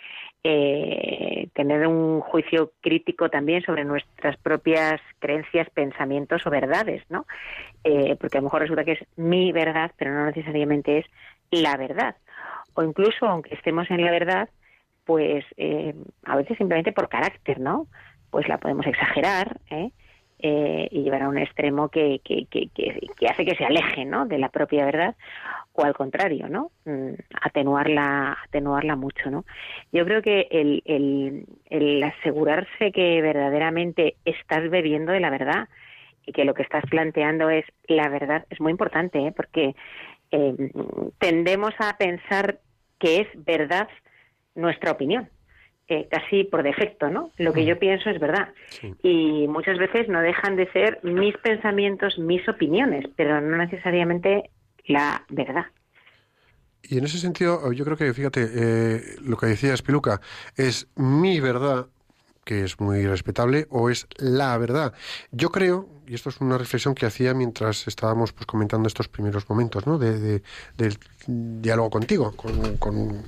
[0.43, 7.25] eh, tener un juicio crítico también sobre nuestras propias creencias, pensamientos o verdades, ¿no?
[7.83, 11.05] Eh, porque a lo mejor resulta que es mi verdad, pero no necesariamente es
[11.51, 12.15] la verdad.
[12.73, 14.49] O incluso, aunque estemos en la verdad,
[15.05, 15.93] pues eh,
[16.25, 17.87] a veces simplemente por carácter, ¿no?
[18.29, 19.91] Pues la podemos exagerar, ¿eh?
[20.39, 24.25] Eh, y llevar a un extremo que, que, que, hace que se aleje, ¿no?
[24.25, 25.15] De la propia verdad,
[25.71, 26.71] o al contrario, ¿no?
[26.83, 29.45] Mm, atenuarla, atenuarla mucho, ¿no?
[29.93, 35.69] Yo creo que el, el, el asegurarse que verdaderamente estás bebiendo de la verdad
[36.25, 39.33] y que lo que estás planteando es la verdad es muy importante, ¿eh?
[39.35, 39.75] porque
[40.31, 40.71] eh,
[41.19, 42.59] tendemos a pensar
[42.99, 43.87] que es verdad
[44.55, 45.29] nuestra opinión,
[45.87, 47.31] eh, casi por defecto, ¿no?
[47.37, 48.49] Lo que yo pienso es verdad.
[49.01, 54.49] Y muchas veces no dejan de ser mis pensamientos, mis opiniones, pero no necesariamente
[54.85, 55.65] la verdad.
[56.83, 60.19] Y en ese sentido, yo creo que, fíjate, eh, lo que decía Spiluca,
[60.57, 61.87] es mi verdad,
[62.43, 64.93] que es muy respetable, o es la verdad.
[65.31, 69.49] Yo creo, y esto es una reflexión que hacía mientras estábamos pues, comentando estos primeros
[69.49, 69.97] momentos ¿no?
[69.97, 70.43] de, de-
[70.75, 73.23] del diálogo contigo, con, con,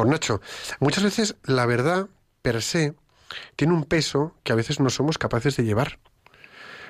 [0.00, 0.40] con Nacho.
[0.78, 2.08] Muchas veces la verdad,
[2.40, 2.94] per se,
[3.54, 5.98] tiene un peso que a veces no somos capaces de llevar.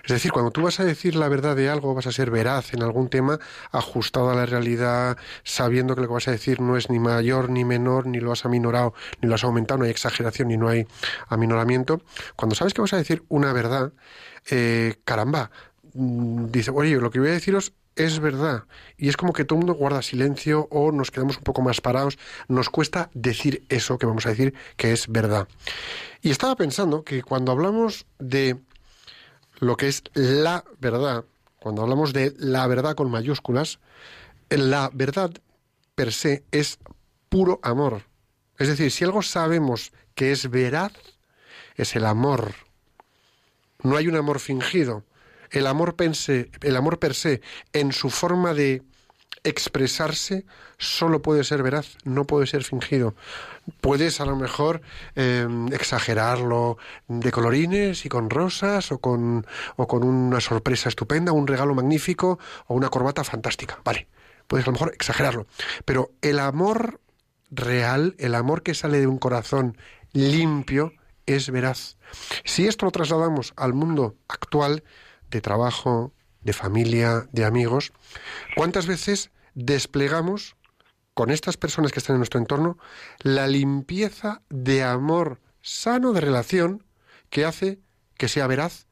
[0.04, 2.72] Es decir, cuando tú vas a decir la verdad de algo, vas a ser veraz
[2.72, 3.40] en algún tema,
[3.72, 7.50] ajustado a la realidad, sabiendo que lo que vas a decir no es ni mayor
[7.50, 10.68] ni menor, ni lo has aminorado, ni lo has aumentado, no hay exageración ni no
[10.68, 10.86] hay
[11.26, 12.02] aminoramiento.
[12.36, 13.92] Cuando sabes que vas a decir una verdad,
[14.52, 15.50] eh, caramba,
[15.94, 17.72] mm, dice, oye, lo que voy a deciros
[18.04, 18.64] es verdad.
[18.96, 21.80] Y es como que todo el mundo guarda silencio o nos quedamos un poco más
[21.80, 22.18] parados.
[22.48, 25.48] Nos cuesta decir eso que vamos a decir que es verdad.
[26.22, 28.58] Y estaba pensando que cuando hablamos de
[29.58, 31.24] lo que es la verdad,
[31.58, 33.78] cuando hablamos de la verdad con mayúsculas,
[34.48, 35.30] la verdad
[35.94, 36.78] per se es
[37.28, 38.02] puro amor.
[38.58, 40.92] Es decir, si algo sabemos que es veraz,
[41.76, 42.54] es el amor.
[43.82, 45.04] No hay un amor fingido.
[45.50, 47.40] El amor, pense, el amor per se,
[47.72, 48.82] en su forma de
[49.42, 50.44] expresarse,
[50.78, 53.14] solo puede ser veraz, no puede ser fingido.
[53.80, 54.80] Puedes a lo mejor
[55.16, 61.46] eh, exagerarlo de colorines y con rosas o con, o con una sorpresa estupenda, un
[61.46, 63.80] regalo magnífico o una corbata fantástica.
[63.84, 64.08] Vale,
[64.46, 65.46] puedes a lo mejor exagerarlo.
[65.84, 67.00] Pero el amor
[67.50, 69.76] real, el amor que sale de un corazón
[70.12, 70.92] limpio,
[71.26, 71.96] es veraz.
[72.44, 74.82] Si esto lo trasladamos al mundo actual
[75.30, 76.12] de trabajo,
[76.42, 77.92] de familia, de amigos,
[78.56, 80.56] ¿cuántas veces desplegamos
[81.14, 82.78] con estas personas que están en nuestro entorno
[83.20, 86.84] la limpieza de amor sano de relación
[87.28, 87.80] que hace
[88.16, 88.86] que sea veraz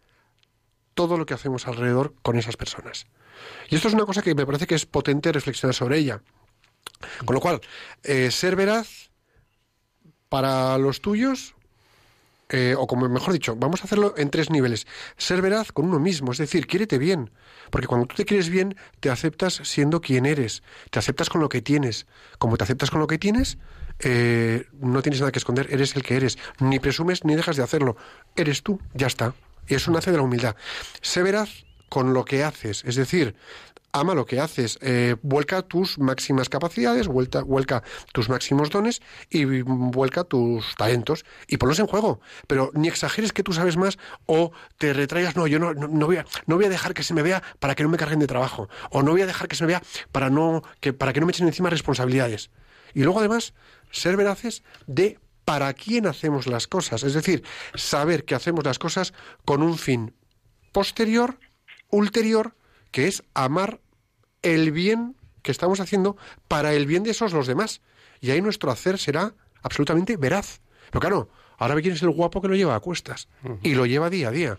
[0.95, 3.07] todo lo que hacemos alrededor con esas personas?
[3.71, 6.23] Y esto es una cosa que me parece que es potente reflexionar sobre ella.
[7.25, 7.61] Con lo cual,
[8.03, 9.11] eh, ser veraz
[10.29, 11.55] para los tuyos,
[12.49, 14.87] eh, o como mejor dicho, vamos a hacerlo en tres niveles.
[15.17, 17.31] Ser veraz con uno mismo, es decir, quiérete bien.
[17.71, 21.49] Porque cuando tú te quieres bien, te aceptas siendo quien eres, te aceptas con lo
[21.49, 22.07] que tienes.
[22.39, 23.59] Como te aceptas con lo que tienes,
[24.01, 26.39] eh, no tienes nada que esconder, eres el que eres.
[26.61, 27.97] Ni presumes ni dejas de hacerlo.
[28.37, 29.35] Eres tú, ya está.
[29.67, 30.57] Y eso nace de la humildad.
[31.03, 33.35] Sé veraz con lo que haces, es decir,
[33.93, 37.83] ama lo que haces, eh, vuelca tus máximas capacidades, vuelta, vuelca
[38.13, 42.21] tus máximos dones y vuelca tus talentos y ponlos en juego.
[42.47, 46.07] Pero ni exageres que tú sabes más o te retraigas, no, yo no, no, no
[46.07, 48.19] voy a, no voy a dejar que se me vea para que no me carguen
[48.19, 49.83] de trabajo o no voy a dejar que se me vea
[50.13, 52.51] para, no, que, para que no me echen encima responsabilidades.
[52.95, 53.55] Y luego además,
[53.91, 57.03] ser veraces de para quién hacemos las cosas.
[57.05, 57.43] Es decir,
[57.75, 59.15] saber que hacemos las cosas
[59.45, 60.15] con un fin
[60.73, 61.39] posterior,
[61.89, 62.55] ulterior,
[62.91, 63.81] que es amar
[64.43, 66.17] el bien que estamos haciendo
[66.47, 67.81] para el bien de esos los demás.
[68.21, 70.61] Y ahí nuestro hacer será absolutamente veraz.
[70.91, 71.29] Pero claro,
[71.59, 73.29] ahora ve quién es el guapo que lo lleva a cuestas.
[73.63, 74.59] Y lo lleva día a día.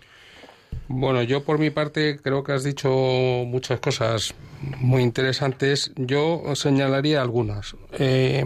[0.88, 4.34] Bueno, yo por mi parte creo que has dicho muchas cosas
[4.80, 5.91] muy interesantes.
[5.95, 7.75] Yo señalaría algunas.
[7.91, 8.43] Eh,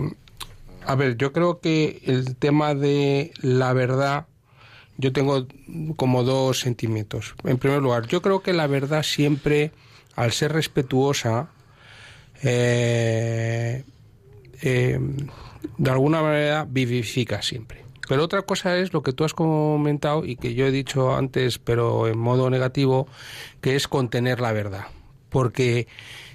[0.86, 4.28] a ver, yo creo que el tema de la verdad,
[4.98, 5.48] yo tengo
[5.96, 7.36] como dos sentimientos.
[7.44, 9.72] En primer lugar, yo creo que la verdad siempre,
[10.16, 11.50] al ser respetuosa,
[12.44, 13.84] eh,
[14.62, 15.00] eh,
[15.78, 17.84] de alguna manera vivifica siempre.
[18.08, 21.58] Pero otra cosa es lo que tú has comentado y que yo he dicho antes,
[21.58, 23.08] pero en modo negativo,
[23.62, 24.88] que es contener la verdad.
[25.30, 25.88] Porque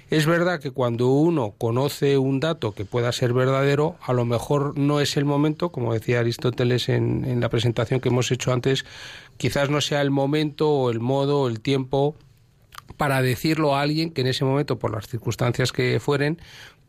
[0.09, 4.77] es verdad que cuando uno conoce un dato que pueda ser verdadero, a lo mejor
[4.77, 8.85] no es el momento, como decía Aristóteles en, en la presentación que hemos hecho antes,
[9.37, 12.15] quizás no sea el momento o el modo o el tiempo
[12.97, 16.39] para decirlo a alguien que en ese momento, por las circunstancias que fueren,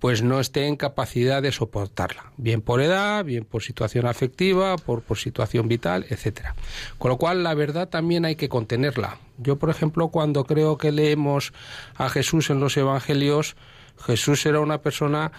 [0.00, 5.02] pues no esté en capacidad de soportarla, bien por edad, bien por situación afectiva, por,
[5.02, 6.54] por situación vital, etcétera.
[6.98, 9.18] Con lo cual, la verdad también hay que contenerla.
[9.38, 11.52] Yo, por ejemplo, cuando creo que leemos
[11.96, 13.56] a Jesús en los evangelios,
[14.04, 15.32] Jesús era una persona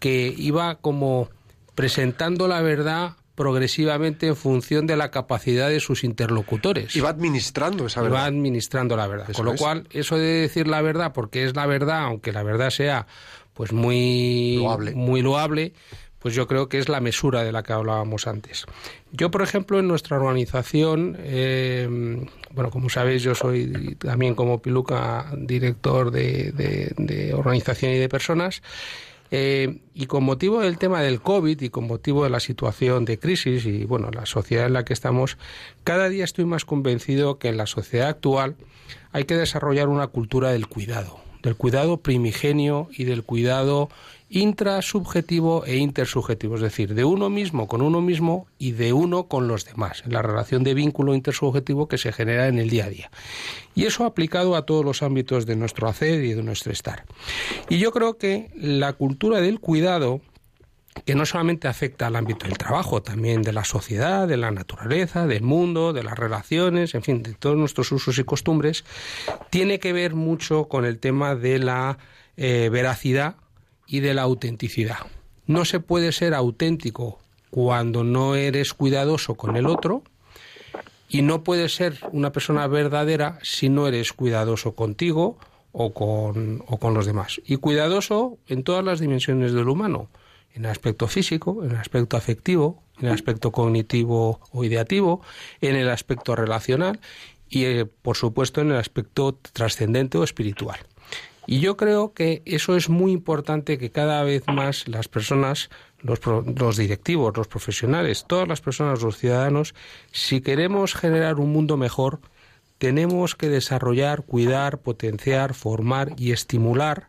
[0.00, 1.28] que iba como
[1.76, 6.96] presentando la verdad progresivamente en función de la capacidad de sus interlocutores.
[6.96, 8.18] Y va administrando esa Y verdad.
[8.18, 9.30] va administrando la verdad.
[9.30, 9.60] Eso Con lo es.
[9.60, 13.06] cual, eso de decir la verdad, porque es la verdad, aunque la verdad sea
[13.58, 14.92] pues muy Loable.
[14.94, 15.72] muy loable,
[16.20, 18.66] pues yo creo que es la mesura de la que hablábamos antes.
[19.10, 21.88] Yo, por ejemplo, en nuestra organización, eh,
[22.54, 28.08] bueno, como sabéis, yo soy también como Piluca director de, de- de organización y de
[28.08, 28.62] personas.
[29.30, 33.18] Eh, y con motivo del tema del COVID y con motivo de la situación de
[33.18, 35.36] crisis y bueno, la sociedad en la que estamos,
[35.84, 38.54] cada día estoy más convencido que en la sociedad actual
[39.12, 43.88] hay que desarrollar una cultura del cuidado, del cuidado primigenio y del cuidado
[44.30, 49.48] intrasubjetivo e intersubjetivo, es decir, de uno mismo con uno mismo y de uno con
[49.48, 52.90] los demás, en la relación de vínculo intersubjetivo que se genera en el día a
[52.90, 53.10] día.
[53.74, 57.04] Y eso aplicado a todos los ámbitos de nuestro hacer y de nuestro estar.
[57.68, 60.20] Y yo creo que la cultura del cuidado
[61.04, 65.26] que no solamente afecta al ámbito del trabajo, también de la sociedad, de la naturaleza,
[65.26, 68.84] del mundo, de las relaciones, en fin, de todos nuestros usos y costumbres,
[69.50, 71.98] tiene que ver mucho con el tema de la
[72.36, 73.36] eh, veracidad
[73.86, 74.98] y de la autenticidad.
[75.46, 77.18] No se puede ser auténtico
[77.50, 80.02] cuando no eres cuidadoso con el otro
[81.08, 85.38] y no puedes ser una persona verdadera si no eres cuidadoso contigo
[85.72, 87.40] o con, o con los demás.
[87.46, 90.08] Y cuidadoso en todas las dimensiones del humano,
[90.58, 95.22] en el aspecto físico, en el aspecto afectivo, en el aspecto cognitivo o ideativo,
[95.60, 96.98] en el aspecto relacional
[97.48, 100.80] y, eh, por supuesto, en el aspecto trascendente o espiritual.
[101.46, 106.18] Y yo creo que eso es muy importante que cada vez más las personas, los,
[106.18, 109.74] pro- los directivos, los profesionales, todas las personas, los ciudadanos,
[110.10, 112.20] si queremos generar un mundo mejor,
[112.78, 117.08] tenemos que desarrollar, cuidar, potenciar, formar y estimular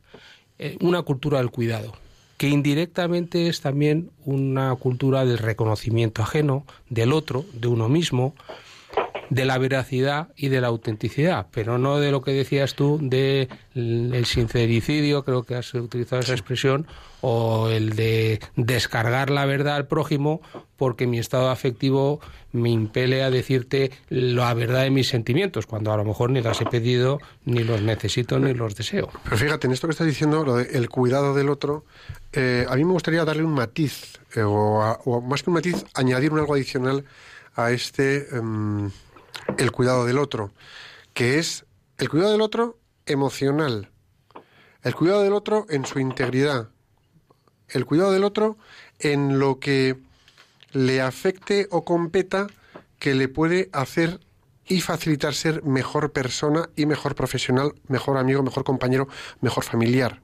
[0.60, 1.94] eh, una cultura del cuidado,
[2.40, 8.34] que indirectamente es también una cultura del reconocimiento ajeno, del otro, de uno mismo,
[9.30, 13.48] de la veracidad y de la autenticidad, pero no de lo que decías tú de
[13.76, 16.88] el sincericidio, creo que has utilizado esa expresión,
[17.22, 20.42] o el de descargar la verdad al prójimo
[20.78, 22.22] porque mi estado afectivo
[22.54, 26.60] me impele a decirte la verdad de mis sentimientos, cuando a lo mejor ni las
[26.62, 29.10] he pedido, ni los necesito, ni los deseo.
[29.26, 31.86] Pero fíjate, en esto que estás diciendo, lo de el cuidado del otro,
[32.34, 35.56] eh, a mí me gustaría darle un matiz, eh, o, a- o más que un
[35.56, 37.04] matiz, añadir un algo adicional
[37.56, 38.90] a este, em,
[39.58, 40.52] el cuidado del otro,
[41.14, 41.66] que es
[41.98, 43.90] el cuidado del otro emocional,
[44.84, 46.70] el cuidado del otro en su integridad,
[47.70, 48.58] el cuidado del otro
[49.00, 49.98] en lo que
[50.72, 52.48] le afecte o competa
[53.00, 54.20] que le puede hacer
[54.68, 59.08] y facilitar ser mejor persona y mejor profesional, mejor amigo, mejor compañero,
[59.42, 60.22] mejor familiar.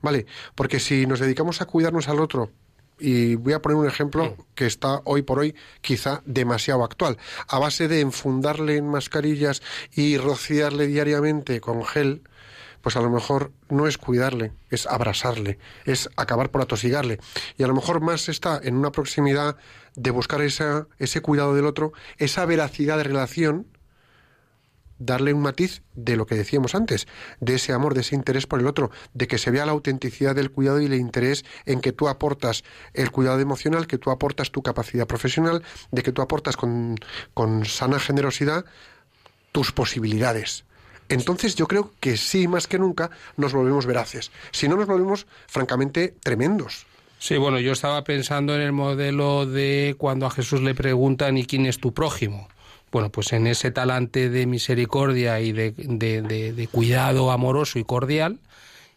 [0.00, 0.26] ¿Vale?
[0.54, 2.52] Porque si nos dedicamos a cuidarnos al otro,
[2.98, 7.58] y voy a poner un ejemplo que está hoy por hoy quizá demasiado actual, a
[7.58, 12.22] base de enfundarle en mascarillas y rociarle diariamente con gel,
[12.80, 17.18] pues a lo mejor no es cuidarle, es abrasarle, es acabar por atosigarle.
[17.56, 19.56] Y a lo mejor más está en una proximidad
[19.96, 23.66] de buscar esa, ese cuidado del otro, esa veracidad de relación
[24.98, 27.06] darle un matiz de lo que decíamos antes,
[27.40, 30.34] de ese amor, de ese interés por el otro, de que se vea la autenticidad
[30.34, 34.50] del cuidado y el interés en que tú aportas el cuidado emocional, que tú aportas
[34.50, 36.96] tu capacidad profesional, de que tú aportas con,
[37.34, 38.64] con sana generosidad
[39.52, 40.64] tus posibilidades.
[41.08, 44.30] Entonces yo creo que sí, más que nunca, nos volvemos veraces.
[44.50, 46.86] Si no, nos volvemos francamente tremendos.
[47.18, 51.46] Sí, bueno, yo estaba pensando en el modelo de cuando a Jesús le preguntan ¿y
[51.46, 52.48] quién es tu prójimo?
[52.90, 58.38] Bueno, pues en ese talante de misericordia y de, de, de, cuidado amoroso y cordial,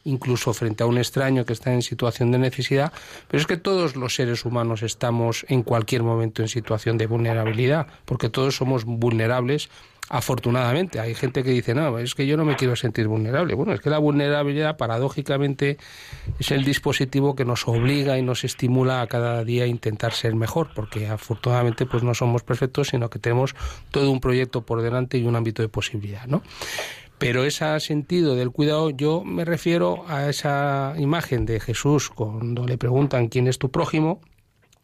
[0.04, 2.92] incluso frente a un extraño que está en situación de necesidad,
[3.28, 7.88] pero es que todos los seres humanos estamos en cualquier momento en situación de vulnerabilidad,
[8.06, 9.70] porque todos somos vulnerables
[10.12, 11.00] afortunadamente.
[11.00, 13.54] Hay gente que dice, no, es que yo no me quiero sentir vulnerable.
[13.54, 15.78] Bueno, es que la vulnerabilidad paradójicamente
[16.38, 20.36] es el dispositivo que nos obliga y nos estimula a cada día a intentar ser
[20.36, 23.56] mejor, porque afortunadamente pues no somos perfectos, sino que tenemos
[23.90, 26.44] todo un proyecto por delante y un ámbito de posibilidad, ¿no?
[27.22, 32.80] Pero ese sentido del cuidado, yo me refiero a esa imagen de Jesús cuando le
[32.80, 34.22] preguntan quién es tu prójimo,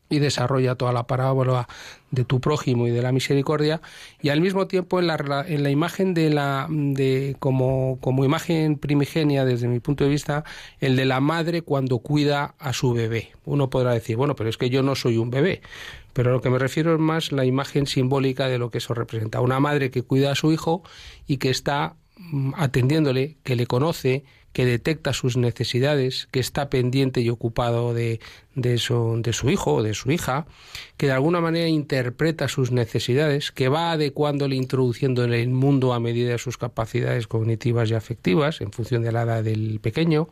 [0.08, 1.68] y desarrolla toda la parábola
[2.12, 3.82] de tu prójimo y de la misericordia
[4.22, 8.78] y al mismo tiempo en la, en la imagen de la de como, como imagen
[8.78, 10.46] primigenia desde mi punto de vista
[10.80, 13.32] el de la madre cuando cuida a su bebé.
[13.46, 15.62] Uno podrá decir bueno pero es que yo no soy un bebé
[16.14, 19.42] pero lo que me refiero es más la imagen simbólica de lo que eso representa.
[19.42, 20.84] Una madre que cuida a su hijo
[21.28, 21.96] y que está
[22.56, 24.24] atendiéndole que le conoce
[24.58, 28.20] que detecta sus necesidades, que está pendiente y ocupado de,
[28.56, 30.48] de, su, de su hijo o de su hija,
[30.98, 36.00] que de alguna manera interpreta sus necesidades, que va adecuándole, introduciendo en el mundo a
[36.00, 40.28] medida de sus capacidades cognitivas y afectivas, en función de la edad del pequeño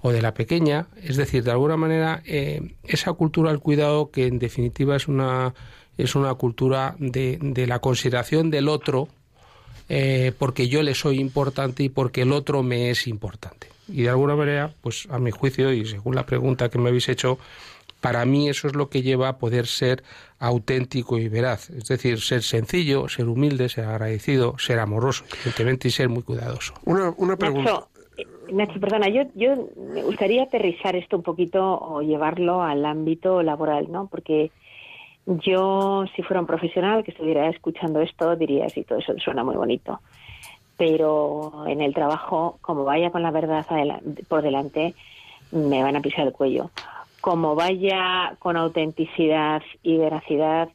[0.00, 0.88] o de la pequeña.
[1.02, 5.52] Es decir, de alguna manera, eh, esa cultura del cuidado, que en definitiva es una,
[5.98, 9.08] es una cultura de, de la consideración del otro,
[9.88, 13.68] eh, porque yo le soy importante y porque el otro me es importante.
[13.88, 17.08] Y de alguna manera, pues a mi juicio y según la pregunta que me habéis
[17.08, 17.38] hecho,
[18.00, 20.02] para mí eso es lo que lleva a poder ser
[20.38, 21.70] auténtico y veraz.
[21.70, 26.74] Es decir, ser sencillo, ser humilde, ser agradecido, ser amoroso, evidentemente, y ser muy cuidadoso.
[26.84, 27.70] Una, una pregunta.
[27.70, 32.84] Nacho, eh, Nacho, perdona, yo, yo me gustaría aterrizar esto un poquito o llevarlo al
[32.84, 34.06] ámbito laboral, ¿no?
[34.08, 34.50] Porque
[35.26, 39.56] yo, si fuera un profesional que estuviera escuchando esto, diría, sí, todo eso suena muy
[39.56, 40.00] bonito.
[40.76, 43.64] Pero en el trabajo, como vaya con la verdad
[44.28, 44.94] por delante,
[45.52, 46.70] me van a pisar el cuello.
[47.20, 50.68] Como vaya con autenticidad y veracidad,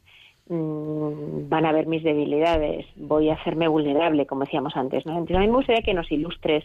[0.48, 2.86] mm, van a ver mis debilidades.
[2.96, 5.06] Voy a hacerme vulnerable, como decíamos antes.
[5.06, 5.12] ¿no?
[5.12, 6.64] Entonces, a mí me gustaría que nos ilustres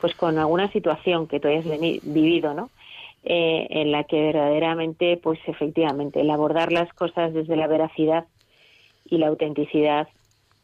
[0.00, 2.70] pues con alguna situación que tú hayas vivido, ¿no?
[3.24, 8.26] Eh, en la que verdaderamente, pues efectivamente, el abordar las cosas desde la veracidad
[9.04, 10.08] y la autenticidad,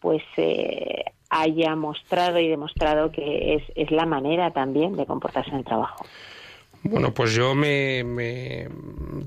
[0.01, 5.57] pues eh, haya mostrado y demostrado que es, es la manera también de comportarse en
[5.57, 6.05] el trabajo.
[6.83, 8.69] Bueno, pues yo me, me-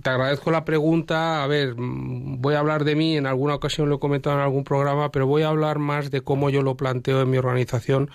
[0.01, 1.43] te agradezco la pregunta.
[1.43, 4.63] A ver, voy a hablar de mí, en alguna ocasión lo he comentado en algún
[4.63, 8.09] programa, pero voy a hablar más de cómo yo lo planteo en mi organización,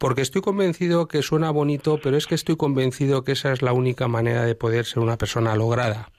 [0.00, 3.74] porque estoy convencido que suena bonito, pero es que estoy convencido que esa es la
[3.74, 6.10] única manera de poder ser una persona lograda,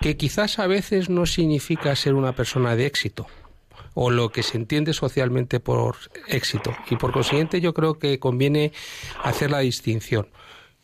[0.00, 3.26] que quizás a veces no significa ser una persona de éxito
[3.92, 6.74] o lo que se entiende socialmente por éxito.
[6.88, 8.72] Y por consiguiente yo creo que conviene
[9.22, 10.28] hacer la distinción.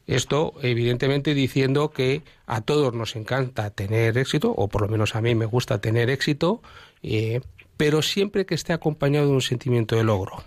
[0.06, 5.22] Esto, evidentemente, diciendo que a todos nos encanta tener éxito, o por lo menos a
[5.22, 6.60] mí me gusta tener éxito,
[7.02, 7.40] eh,
[7.78, 10.44] pero siempre que esté acompañado de un sentimiento de logro.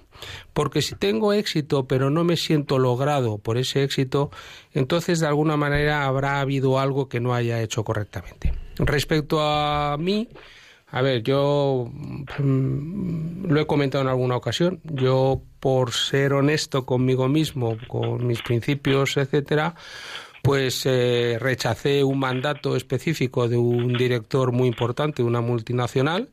[0.54, 4.32] Porque si tengo éxito pero no me siento logrado por ese éxito,
[4.74, 8.54] entonces de alguna manera habrá habido algo que no haya hecho correctamente.
[8.78, 10.30] Respecto a mí,
[10.90, 11.92] a ver, yo
[12.40, 14.80] mm, lo he comentado en alguna ocasión.
[14.84, 19.76] Yo, por ser honesto conmigo mismo, con mis principios, etcétera,
[20.42, 26.30] pues eh, rechacé un mandato específico de un director muy importante una multinacional,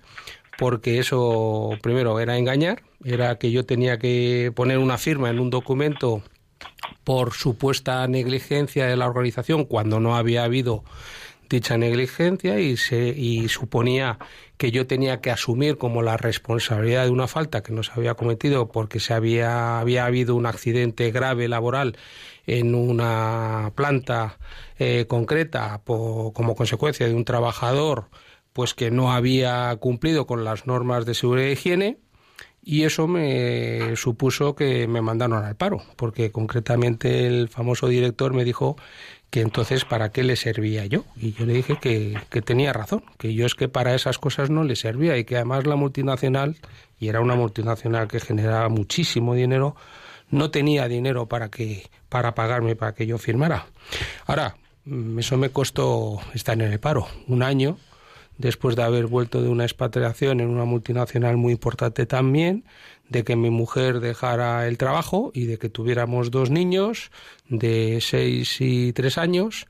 [0.58, 5.50] porque eso, primero, era engañar, era que yo tenía que poner una firma en un
[5.50, 6.22] documento
[7.04, 10.84] por supuesta negligencia de la organización cuando no había habido
[11.48, 14.18] dicha negligencia y, se, y suponía
[14.56, 18.14] que yo tenía que asumir como la responsabilidad de una falta que no se había
[18.14, 21.96] cometido porque se había, había habido un accidente grave laboral
[22.46, 24.38] en una planta
[24.78, 28.08] eh, concreta como consecuencia de un trabajador
[28.54, 31.98] pues que no había cumplido con las normas de seguridad e higiene
[32.62, 38.44] y eso me supuso que me mandaron al paro, porque concretamente el famoso director me
[38.44, 38.76] dijo
[39.28, 41.04] que entonces para qué le servía yo.
[41.16, 44.48] Y yo le dije que, que tenía razón, que yo es que para esas cosas
[44.48, 46.56] no le servía y que además la multinacional,
[46.98, 49.76] y era una multinacional que generaba muchísimo dinero,
[50.30, 53.66] no tenía dinero para que para pagarme para que yo firmara.
[54.26, 57.76] Ahora, mm, eso me costó estar en el paro, un año
[58.38, 62.64] después de haber vuelto de una expatriación en una multinacional muy importante también,
[63.08, 67.10] de que mi mujer dejara el trabajo y de que tuviéramos dos niños
[67.48, 69.66] de seis y tres años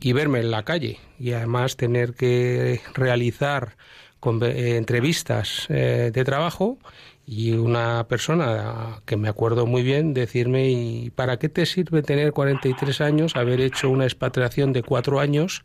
[0.00, 0.98] y verme en la calle.
[1.18, 3.76] Y además tener que realizar
[4.24, 6.78] eh, entrevistas eh, de trabajo
[7.26, 12.32] y una persona que me acuerdo muy bien decirme ¿y para qué te sirve tener
[12.32, 15.64] 43 años, haber hecho una expatriación de cuatro años,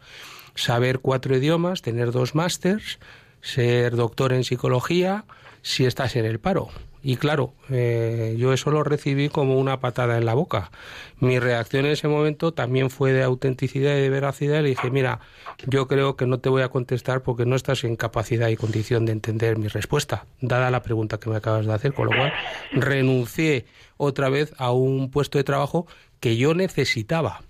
[0.57, 2.99] saber cuatro idiomas, tener dos másters,
[3.41, 5.25] ser doctor en psicología,
[5.61, 6.69] si estás en el paro?
[7.03, 10.71] Y claro, eh, yo eso lo recibí como una patada en la boca.
[11.19, 14.61] Mi reacción en ese momento también fue de autenticidad y de veracidad.
[14.61, 15.21] Le dije, mira,
[15.67, 19.05] yo creo que no te voy a contestar porque no estás en capacidad y condición
[19.05, 22.33] de entender mi respuesta, dada la pregunta que me acabas de hacer, con lo cual
[22.73, 25.87] renuncié otra vez a un puesto de trabajo
[26.19, 27.41] que yo necesitaba.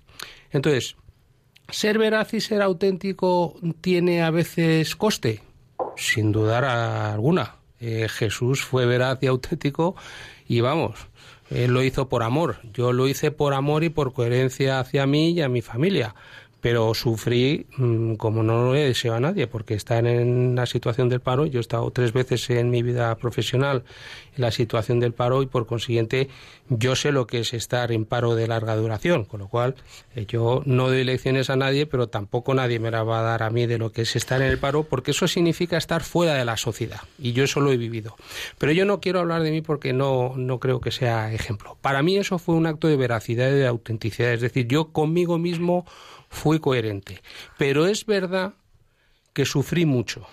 [0.52, 0.96] Entonces,
[1.68, 5.42] ¿ser veraz y ser auténtico tiene a veces coste?
[5.96, 7.56] Sin dudar alguna.
[7.80, 9.94] Eh, Jesús fue veraz y auténtico
[10.48, 11.08] y vamos,
[11.50, 12.58] él lo hizo por amor.
[12.72, 16.14] Yo lo hice por amor y por coherencia hacia mí y a mi familia.
[16.60, 21.20] Pero sufrí mm, como no lo deseo a nadie, porque estar en la situación del
[21.20, 23.84] paro, yo he estado tres veces en mi vida profesional
[24.36, 26.28] en la situación del paro y por consiguiente
[26.68, 29.74] yo sé lo que es estar en paro de larga duración, con lo cual
[30.14, 33.42] eh, yo no doy lecciones a nadie, pero tampoco nadie me la va a dar
[33.42, 36.34] a mí de lo que es estar en el paro, porque eso significa estar fuera
[36.34, 38.16] de la sociedad y yo eso lo he vivido.
[38.58, 41.76] Pero yo no quiero hablar de mí porque no, no creo que sea ejemplo.
[41.80, 45.38] Para mí eso fue un acto de veracidad y de autenticidad, es decir, yo conmigo
[45.38, 45.86] mismo
[46.28, 47.22] fui coherente.
[47.56, 48.54] Pero es verdad
[49.32, 50.26] que sufrí mucho,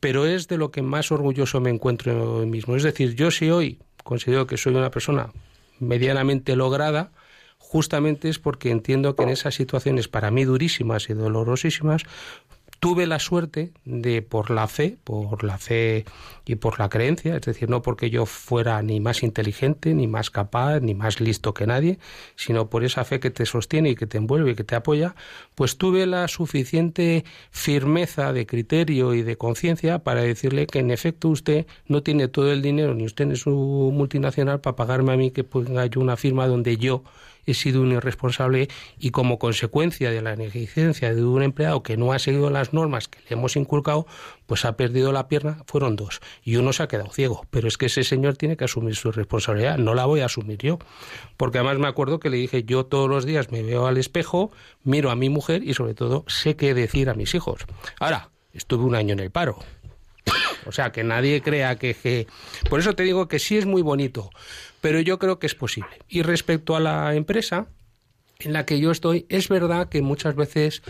[0.00, 2.76] pero es de lo que más orgulloso me encuentro en mí mismo.
[2.76, 5.32] Es decir, yo si hoy considero que soy una persona
[5.80, 7.12] medianamente lograda,
[7.58, 12.02] justamente es porque entiendo que en esas situaciones para mí durísimas y dolorosísimas,
[12.80, 16.04] tuve la suerte de por la fe, por la fe
[16.44, 20.30] y por la creencia, es decir, no porque yo fuera ni más inteligente, ni más
[20.30, 21.98] capaz, ni más listo que nadie,
[22.34, 25.14] sino por esa fe que te sostiene y que te envuelve y que te apoya,
[25.54, 31.28] pues tuve la suficiente firmeza de criterio y de conciencia para decirle que en efecto
[31.28, 35.30] usted no tiene todo el dinero ni usted en su multinacional para pagarme a mí
[35.30, 37.02] que ponga yo una firma donde yo
[37.46, 38.68] he sido un irresponsable
[38.98, 43.08] y como consecuencia de la negligencia de un empleado que no ha seguido las normas
[43.08, 44.06] que le hemos inculcado,
[44.46, 47.46] pues ha perdido la pierna, fueron dos, y uno se ha quedado ciego.
[47.50, 50.58] Pero es que ese señor tiene que asumir su responsabilidad, no la voy a asumir
[50.58, 50.78] yo.
[51.36, 54.50] Porque además me acuerdo que le dije, yo todos los días me veo al espejo,
[54.82, 57.64] miro a mi mujer y sobre todo sé qué decir a mis hijos.
[58.00, 59.58] Ahora, estuve un año en el paro.
[60.66, 62.26] O sea, que nadie crea que, que...
[62.68, 64.30] Por eso te digo que sí es muy bonito,
[64.86, 65.98] pero yo creo que es posible.
[66.08, 67.66] Y respecto a la empresa
[68.38, 70.80] en la que yo estoy, es verdad que muchas veces,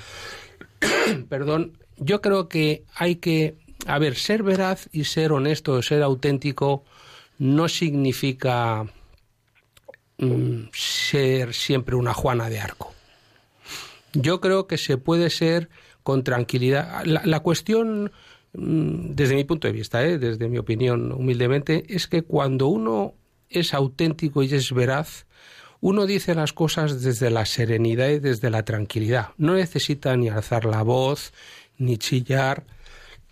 [1.31, 6.85] perdón, yo creo que hay que, a ver, ser veraz y ser honesto, ser auténtico,
[7.39, 8.85] no significa
[10.19, 12.93] mm, ser siempre una Juana de Arco.
[14.13, 15.71] Yo creo que se puede ser
[16.03, 17.03] con tranquilidad.
[17.07, 18.13] La, la cuestión,
[18.53, 20.19] mm, desde mi punto de vista, ¿eh?
[20.19, 23.15] desde mi opinión humildemente, es que cuando uno
[23.51, 25.27] es auténtico y es veraz,
[25.81, 29.29] uno dice las cosas desde la serenidad y desde la tranquilidad.
[29.37, 31.33] No necesita ni alzar la voz,
[31.79, 32.65] ni chillar,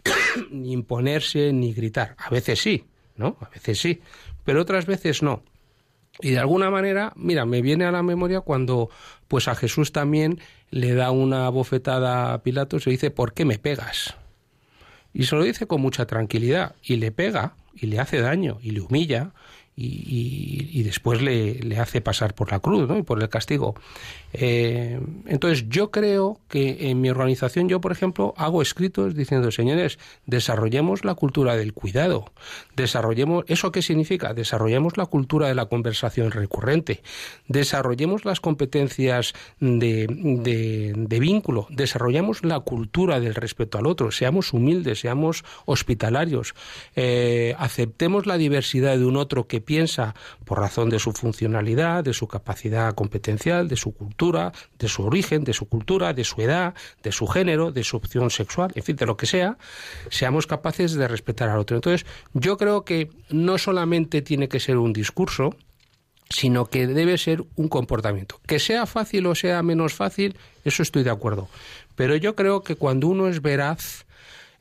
[0.50, 2.16] ni imponerse, ni gritar.
[2.18, 2.84] A veces sí,
[3.16, 3.38] ¿no?
[3.40, 4.00] A veces sí,
[4.44, 5.42] pero otras veces no.
[6.20, 8.88] Y de alguna manera, mira, me viene a la memoria cuando
[9.26, 10.40] pues a Jesús también
[10.70, 14.14] le da una bofetada a Pilatos y dice, ¿por qué me pegas?
[15.12, 18.70] Y se lo dice con mucha tranquilidad y le pega y le hace daño y
[18.70, 19.32] le humilla
[19.76, 23.74] y, después le, hace pasar por la cruz y por el castigo.
[24.32, 29.98] Eh, entonces yo creo que en mi organización yo, por ejemplo, hago escritos diciendo, señores,
[30.26, 32.32] desarrollemos la cultura del cuidado,
[32.76, 34.34] desarrollemos, ¿eso qué significa?
[34.34, 37.02] Desarrollemos la cultura de la conversación recurrente,
[37.48, 45.00] desarrollemos las competencias de, de, vínculo, desarrollemos la cultura del respeto al otro, seamos humildes,
[45.00, 46.54] seamos hospitalarios,
[46.96, 52.12] eh, aceptemos la diversidad de un otro que piensa por razón de su funcionalidad, de
[52.12, 56.74] su capacidad competencial, de su cultura, de su origen, de su cultura, de su edad,
[57.02, 59.56] de su género, de su opción sexual, en fin, de lo que sea,
[60.10, 61.76] seamos capaces de respetar al otro.
[61.76, 65.56] Entonces, yo creo que no solamente tiene que ser un discurso,
[66.30, 68.40] sino que debe ser un comportamiento.
[68.46, 71.48] Que sea fácil o sea menos fácil, eso estoy de acuerdo.
[71.94, 74.06] Pero yo creo que cuando uno es veraz,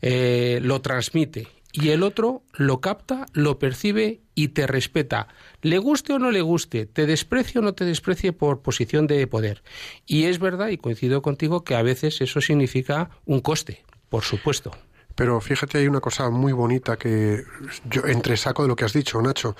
[0.01, 5.27] eh, lo transmite y el otro lo capta, lo percibe y te respeta.
[5.61, 9.25] Le guste o no le guste, te desprecie o no te desprecie por posición de
[9.27, 9.63] poder.
[10.05, 14.71] Y es verdad, y coincido contigo, que a veces eso significa un coste, por supuesto.
[15.15, 17.43] Pero fíjate, hay una cosa muy bonita que
[17.89, 19.55] yo entresaco de lo que has dicho, Nacho.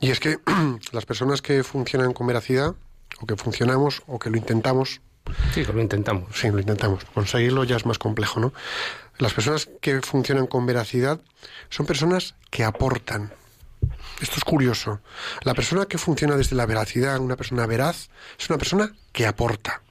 [0.00, 0.38] Y es que
[0.92, 2.74] las personas que funcionan con veracidad,
[3.20, 5.00] o que funcionamos, o que lo intentamos,
[5.52, 6.24] Sí, que lo intentamos.
[6.36, 8.52] sí, lo intentamos, conseguirlo ya es más complejo, ¿no?
[9.18, 11.20] Las personas que funcionan con veracidad
[11.70, 13.32] son personas que aportan.
[14.20, 15.00] Esto es curioso.
[15.42, 18.08] La persona que funciona desde la veracidad, una persona veraz,
[18.38, 19.82] es una persona que aporta.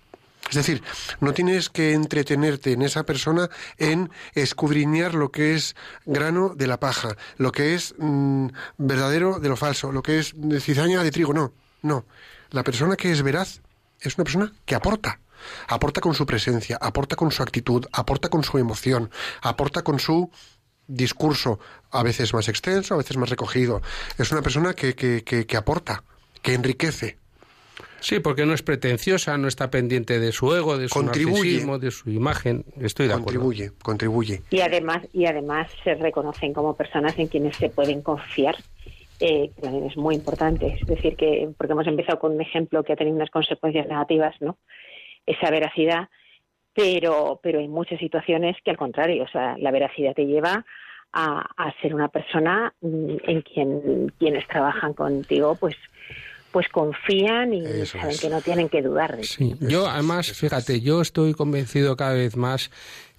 [0.49, 0.83] Es decir,
[1.21, 6.79] no tienes que entretenerte en esa persona en escudriñar lo que es grano de la
[6.79, 8.47] paja, lo que es mm,
[8.77, 11.33] verdadero de lo falso, lo que es cizaña de trigo.
[11.33, 12.05] No, no.
[12.51, 13.61] La persona que es veraz
[13.99, 15.19] es una persona que aporta.
[15.67, 19.09] Aporta con su presencia, aporta con su actitud, aporta con su emoción,
[19.41, 20.29] aporta con su
[20.87, 21.59] discurso,
[21.91, 23.81] a veces más extenso, a veces más recogido.
[24.17, 26.03] Es una persona que, que, que, que aporta,
[26.41, 27.17] que enriquece.
[28.01, 31.33] Sí, porque no es pretenciosa, no está pendiente de su ego, de su Contribuye.
[31.39, 32.63] narcisismo, de su imagen.
[32.79, 33.39] Estoy de acuerdo.
[33.39, 34.41] Contribuye, contribuye.
[34.51, 38.55] Y además, y además se reconocen como personas en quienes se pueden confiar.
[39.19, 40.77] eh, que también es muy importante.
[40.79, 44.35] Es decir, que porque hemos empezado con un ejemplo que ha tenido unas consecuencias negativas,
[44.41, 44.57] ¿no?
[45.25, 46.09] Esa veracidad,
[46.73, 50.65] pero, pero hay muchas situaciones que al contrario, o sea, la veracidad te lleva
[51.13, 55.75] a, a ser una persona mm, en quien quienes trabajan contigo, pues,
[56.51, 58.21] pues confían y Eso saben es.
[58.21, 59.27] que no tienen que dudar de ti.
[59.27, 62.69] Sí, yo además, fíjate, yo estoy convencido cada vez más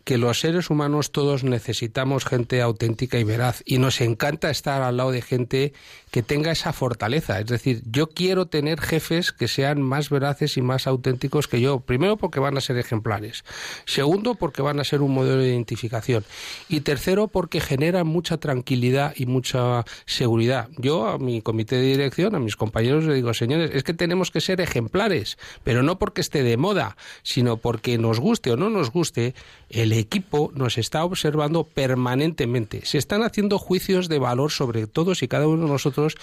[0.07, 4.99] que los seres humanos todos necesitamos gente auténtica y veraz y nos encanta estar al
[4.99, 5.73] lado de gente
[6.13, 7.41] que tenga esa fortaleza.
[7.41, 11.81] Es decir, yo quiero tener jefes que sean más veraces y más auténticos que yo.
[11.81, 13.45] Primero porque van a ser ejemplares.
[13.85, 16.25] Segundo porque van a ser un modelo de identificación.
[16.69, 20.69] Y tercero porque generan mucha tranquilidad y mucha seguridad.
[20.79, 24.31] Yo a mi comité de dirección, a mis compañeros les digo, señores, es que tenemos
[24.31, 28.71] que ser ejemplares, pero no porque esté de moda, sino porque nos guste o no
[28.71, 29.35] nos guste,
[29.69, 32.85] el equipo nos está observando permanentemente.
[32.85, 36.17] Se están haciendo juicios de valor sobre todos y cada uno de nosotros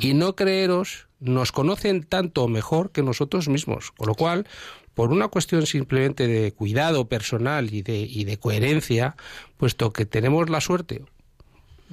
[0.00, 3.90] y no creeros, nos conocen tanto mejor que nosotros mismos.
[3.92, 4.46] Con lo cual,
[4.94, 9.16] por una cuestión simplemente de cuidado personal y de, y de coherencia,
[9.56, 11.02] puesto que tenemos la suerte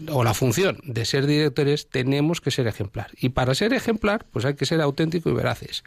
[0.10, 3.12] o la función de ser directores, tenemos que ser ejemplar.
[3.20, 5.84] Y para ser ejemplar, pues hay que ser auténtico y veraces.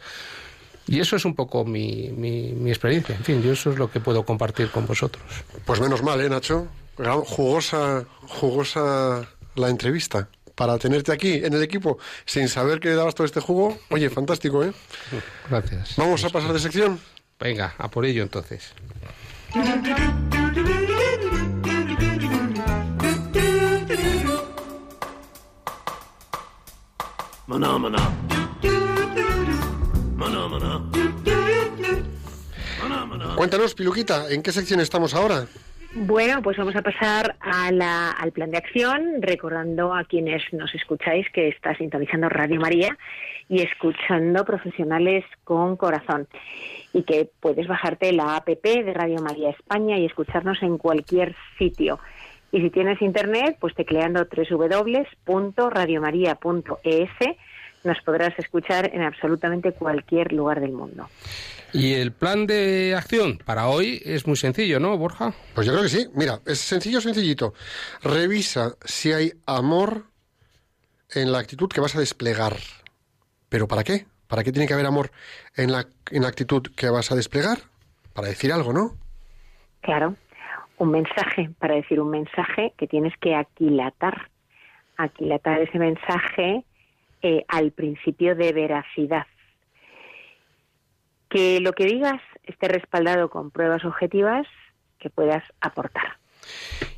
[0.87, 3.15] Y eso es un poco mi, mi, mi experiencia.
[3.15, 5.23] En fin, yo eso es lo que puedo compartir con vosotros.
[5.65, 6.67] Pues menos mal, ¿eh, Nacho?
[6.97, 10.29] Jugosa, jugosa la entrevista.
[10.53, 13.77] Para tenerte aquí en el equipo sin saber que le dabas todo este jugo.
[13.89, 14.71] Oye, fantástico, ¿eh?
[15.49, 15.95] Gracias.
[15.97, 16.99] Vamos a pasar de sección.
[17.39, 18.71] Venga, a por ello entonces.
[27.47, 28.24] Maná, maná.
[33.35, 35.45] Cuéntanos, Piluquita, ¿en qué sección estamos ahora?
[35.93, 40.73] Bueno, pues vamos a pasar a la- al plan de acción, recordando a quienes nos
[40.75, 42.97] escucháis que está sintonizando Radio María
[43.47, 46.27] y escuchando profesionales con corazón.
[46.93, 51.99] Y que puedes bajarte la app de Radio María España y escucharnos en cualquier sitio.
[52.51, 57.09] Y si tienes internet, pues tecleando www.radiomaria.es
[57.85, 61.07] nos podrás escuchar en absolutamente cualquier lugar del mundo.
[61.71, 65.33] Y el plan de acción para hoy es muy sencillo, ¿no, Borja?
[65.53, 66.07] Pues yo creo que sí.
[66.13, 67.53] Mira, es sencillo, sencillito.
[68.01, 70.05] Revisa si hay amor
[71.13, 72.53] en la actitud que vas a desplegar.
[73.49, 74.05] ¿Pero para qué?
[74.27, 75.11] ¿Para qué tiene que haber amor
[75.55, 77.59] en la, en la actitud que vas a desplegar?
[78.13, 78.95] Para decir algo, ¿no?
[79.81, 80.15] Claro,
[80.77, 84.29] un mensaje, para decir un mensaje que tienes que aquilatar,
[84.97, 86.63] aquilatar ese mensaje
[87.27, 89.25] eh, al principio de veracidad.
[91.27, 94.45] Que lo que digas esté respaldado con pruebas objetivas
[94.99, 96.19] que puedas aportar.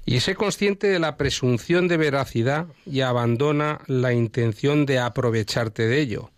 [0.03, 6.01] Y sé consciente de la presunción de veracidad y abandona la intención de aprovecharte de
[6.01, 6.29] ello.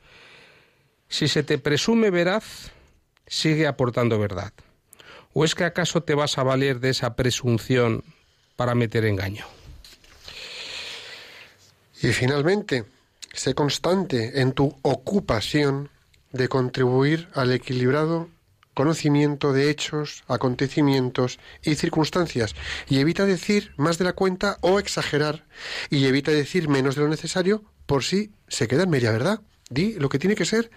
[1.08, 2.72] Si se te presume veraz,
[3.26, 4.54] sigue aportando verdad.
[5.34, 8.04] ¿O es que acaso te vas a valer de esa presunción
[8.56, 9.48] para meter engaño?
[12.04, 12.86] Y finalmente,
[13.40, 15.90] sé constante en tu ocupación
[16.34, 18.28] de contribuir al equilibrado
[18.74, 22.54] conocimiento de hechos, acontecimientos y circunstancias
[22.90, 25.46] y evita decir más de la cuenta o exagerar
[25.90, 29.40] y evita decir menos de lo necesario por si se queda en media verdad.
[29.70, 30.70] di lo que tiene que ser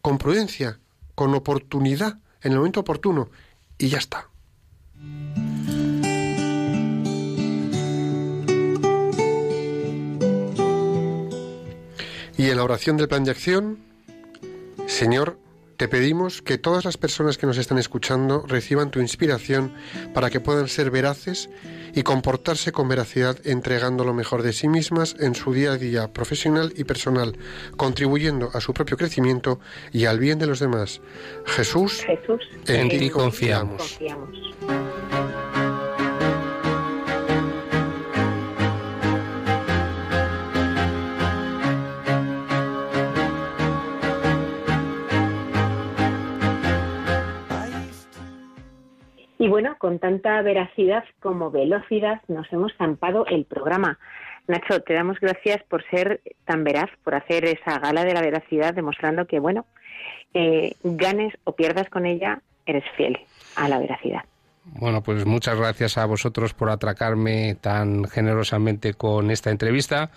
[0.00, 0.80] con prudencia,
[1.14, 3.30] con oportunidad, en el momento oportuno,
[3.76, 4.30] y ya está.
[12.48, 13.76] Y en la oración del plan de acción,
[14.86, 15.38] Señor,
[15.76, 19.74] te pedimos que todas las personas que nos están escuchando reciban tu inspiración
[20.14, 21.50] para que puedan ser veraces
[21.94, 26.10] y comportarse con veracidad entregando lo mejor de sí mismas en su día a día
[26.14, 27.36] profesional y personal,
[27.76, 29.60] contribuyendo a su propio crecimiento
[29.92, 31.02] y al bien de los demás.
[31.44, 33.98] Jesús, Jesús, En ti confiamos.
[33.98, 35.27] confiamos.
[49.38, 53.98] Y bueno, con tanta veracidad como velocidad nos hemos zampado el programa.
[54.48, 58.74] Nacho, te damos gracias por ser tan veraz, por hacer esa gala de la veracidad,
[58.74, 59.66] demostrando que, bueno,
[60.34, 63.18] eh, ganes o pierdas con ella, eres fiel
[63.56, 64.22] a la veracidad.
[64.74, 70.10] Bueno, pues muchas gracias a vosotros por atracarme tan generosamente con esta entrevista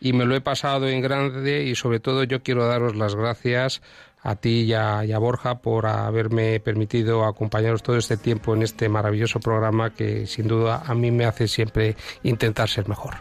[0.00, 3.82] y me lo he pasado en grande y sobre todo yo quiero daros las gracias
[4.22, 9.40] a ti y a, Borja por haberme permitido acompañaros todo este tiempo en este maravilloso
[9.40, 13.14] programa que sin duda a mí me hace siempre intentar ser mejor.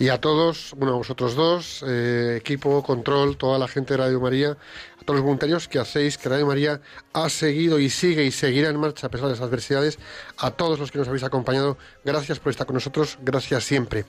[0.00, 4.18] Y a todos, bueno, a vosotros dos, eh, equipo, control, toda la gente de Radio
[4.18, 4.56] María,
[4.98, 6.80] a todos los voluntarios que hacéis que Radio María
[7.12, 9.98] ha seguido y sigue y seguirá en marcha a pesar de las adversidades,
[10.38, 14.06] a todos los que nos habéis acompañado, gracias por estar con nosotros, gracias siempre.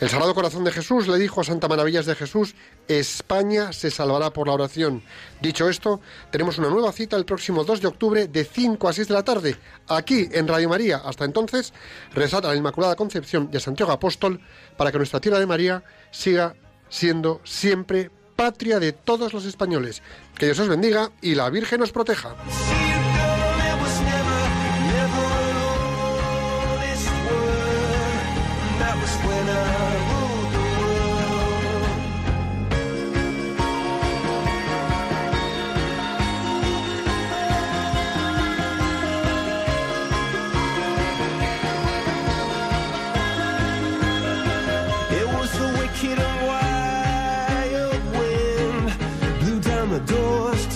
[0.00, 2.54] El Sagrado Corazón de Jesús le dijo a Santa Maravillas de Jesús,
[2.86, 5.02] España se salvará por la oración.
[5.40, 9.08] Dicho esto, tenemos una nueva cita el próximo 2 de octubre de 5 a 6
[9.08, 9.56] de la tarde,
[9.88, 10.98] aquí en Radio María.
[10.98, 11.72] Hasta entonces,
[12.12, 14.40] rezad a la Inmaculada Concepción y a Santiago Apóstol
[14.76, 16.54] para que nuestra tierra de María siga
[16.90, 20.02] siendo siempre patria de todos los españoles.
[20.36, 22.36] Que Dios os bendiga y la Virgen os proteja.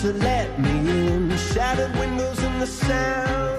[0.01, 3.58] To let me in, shattered windows and the sound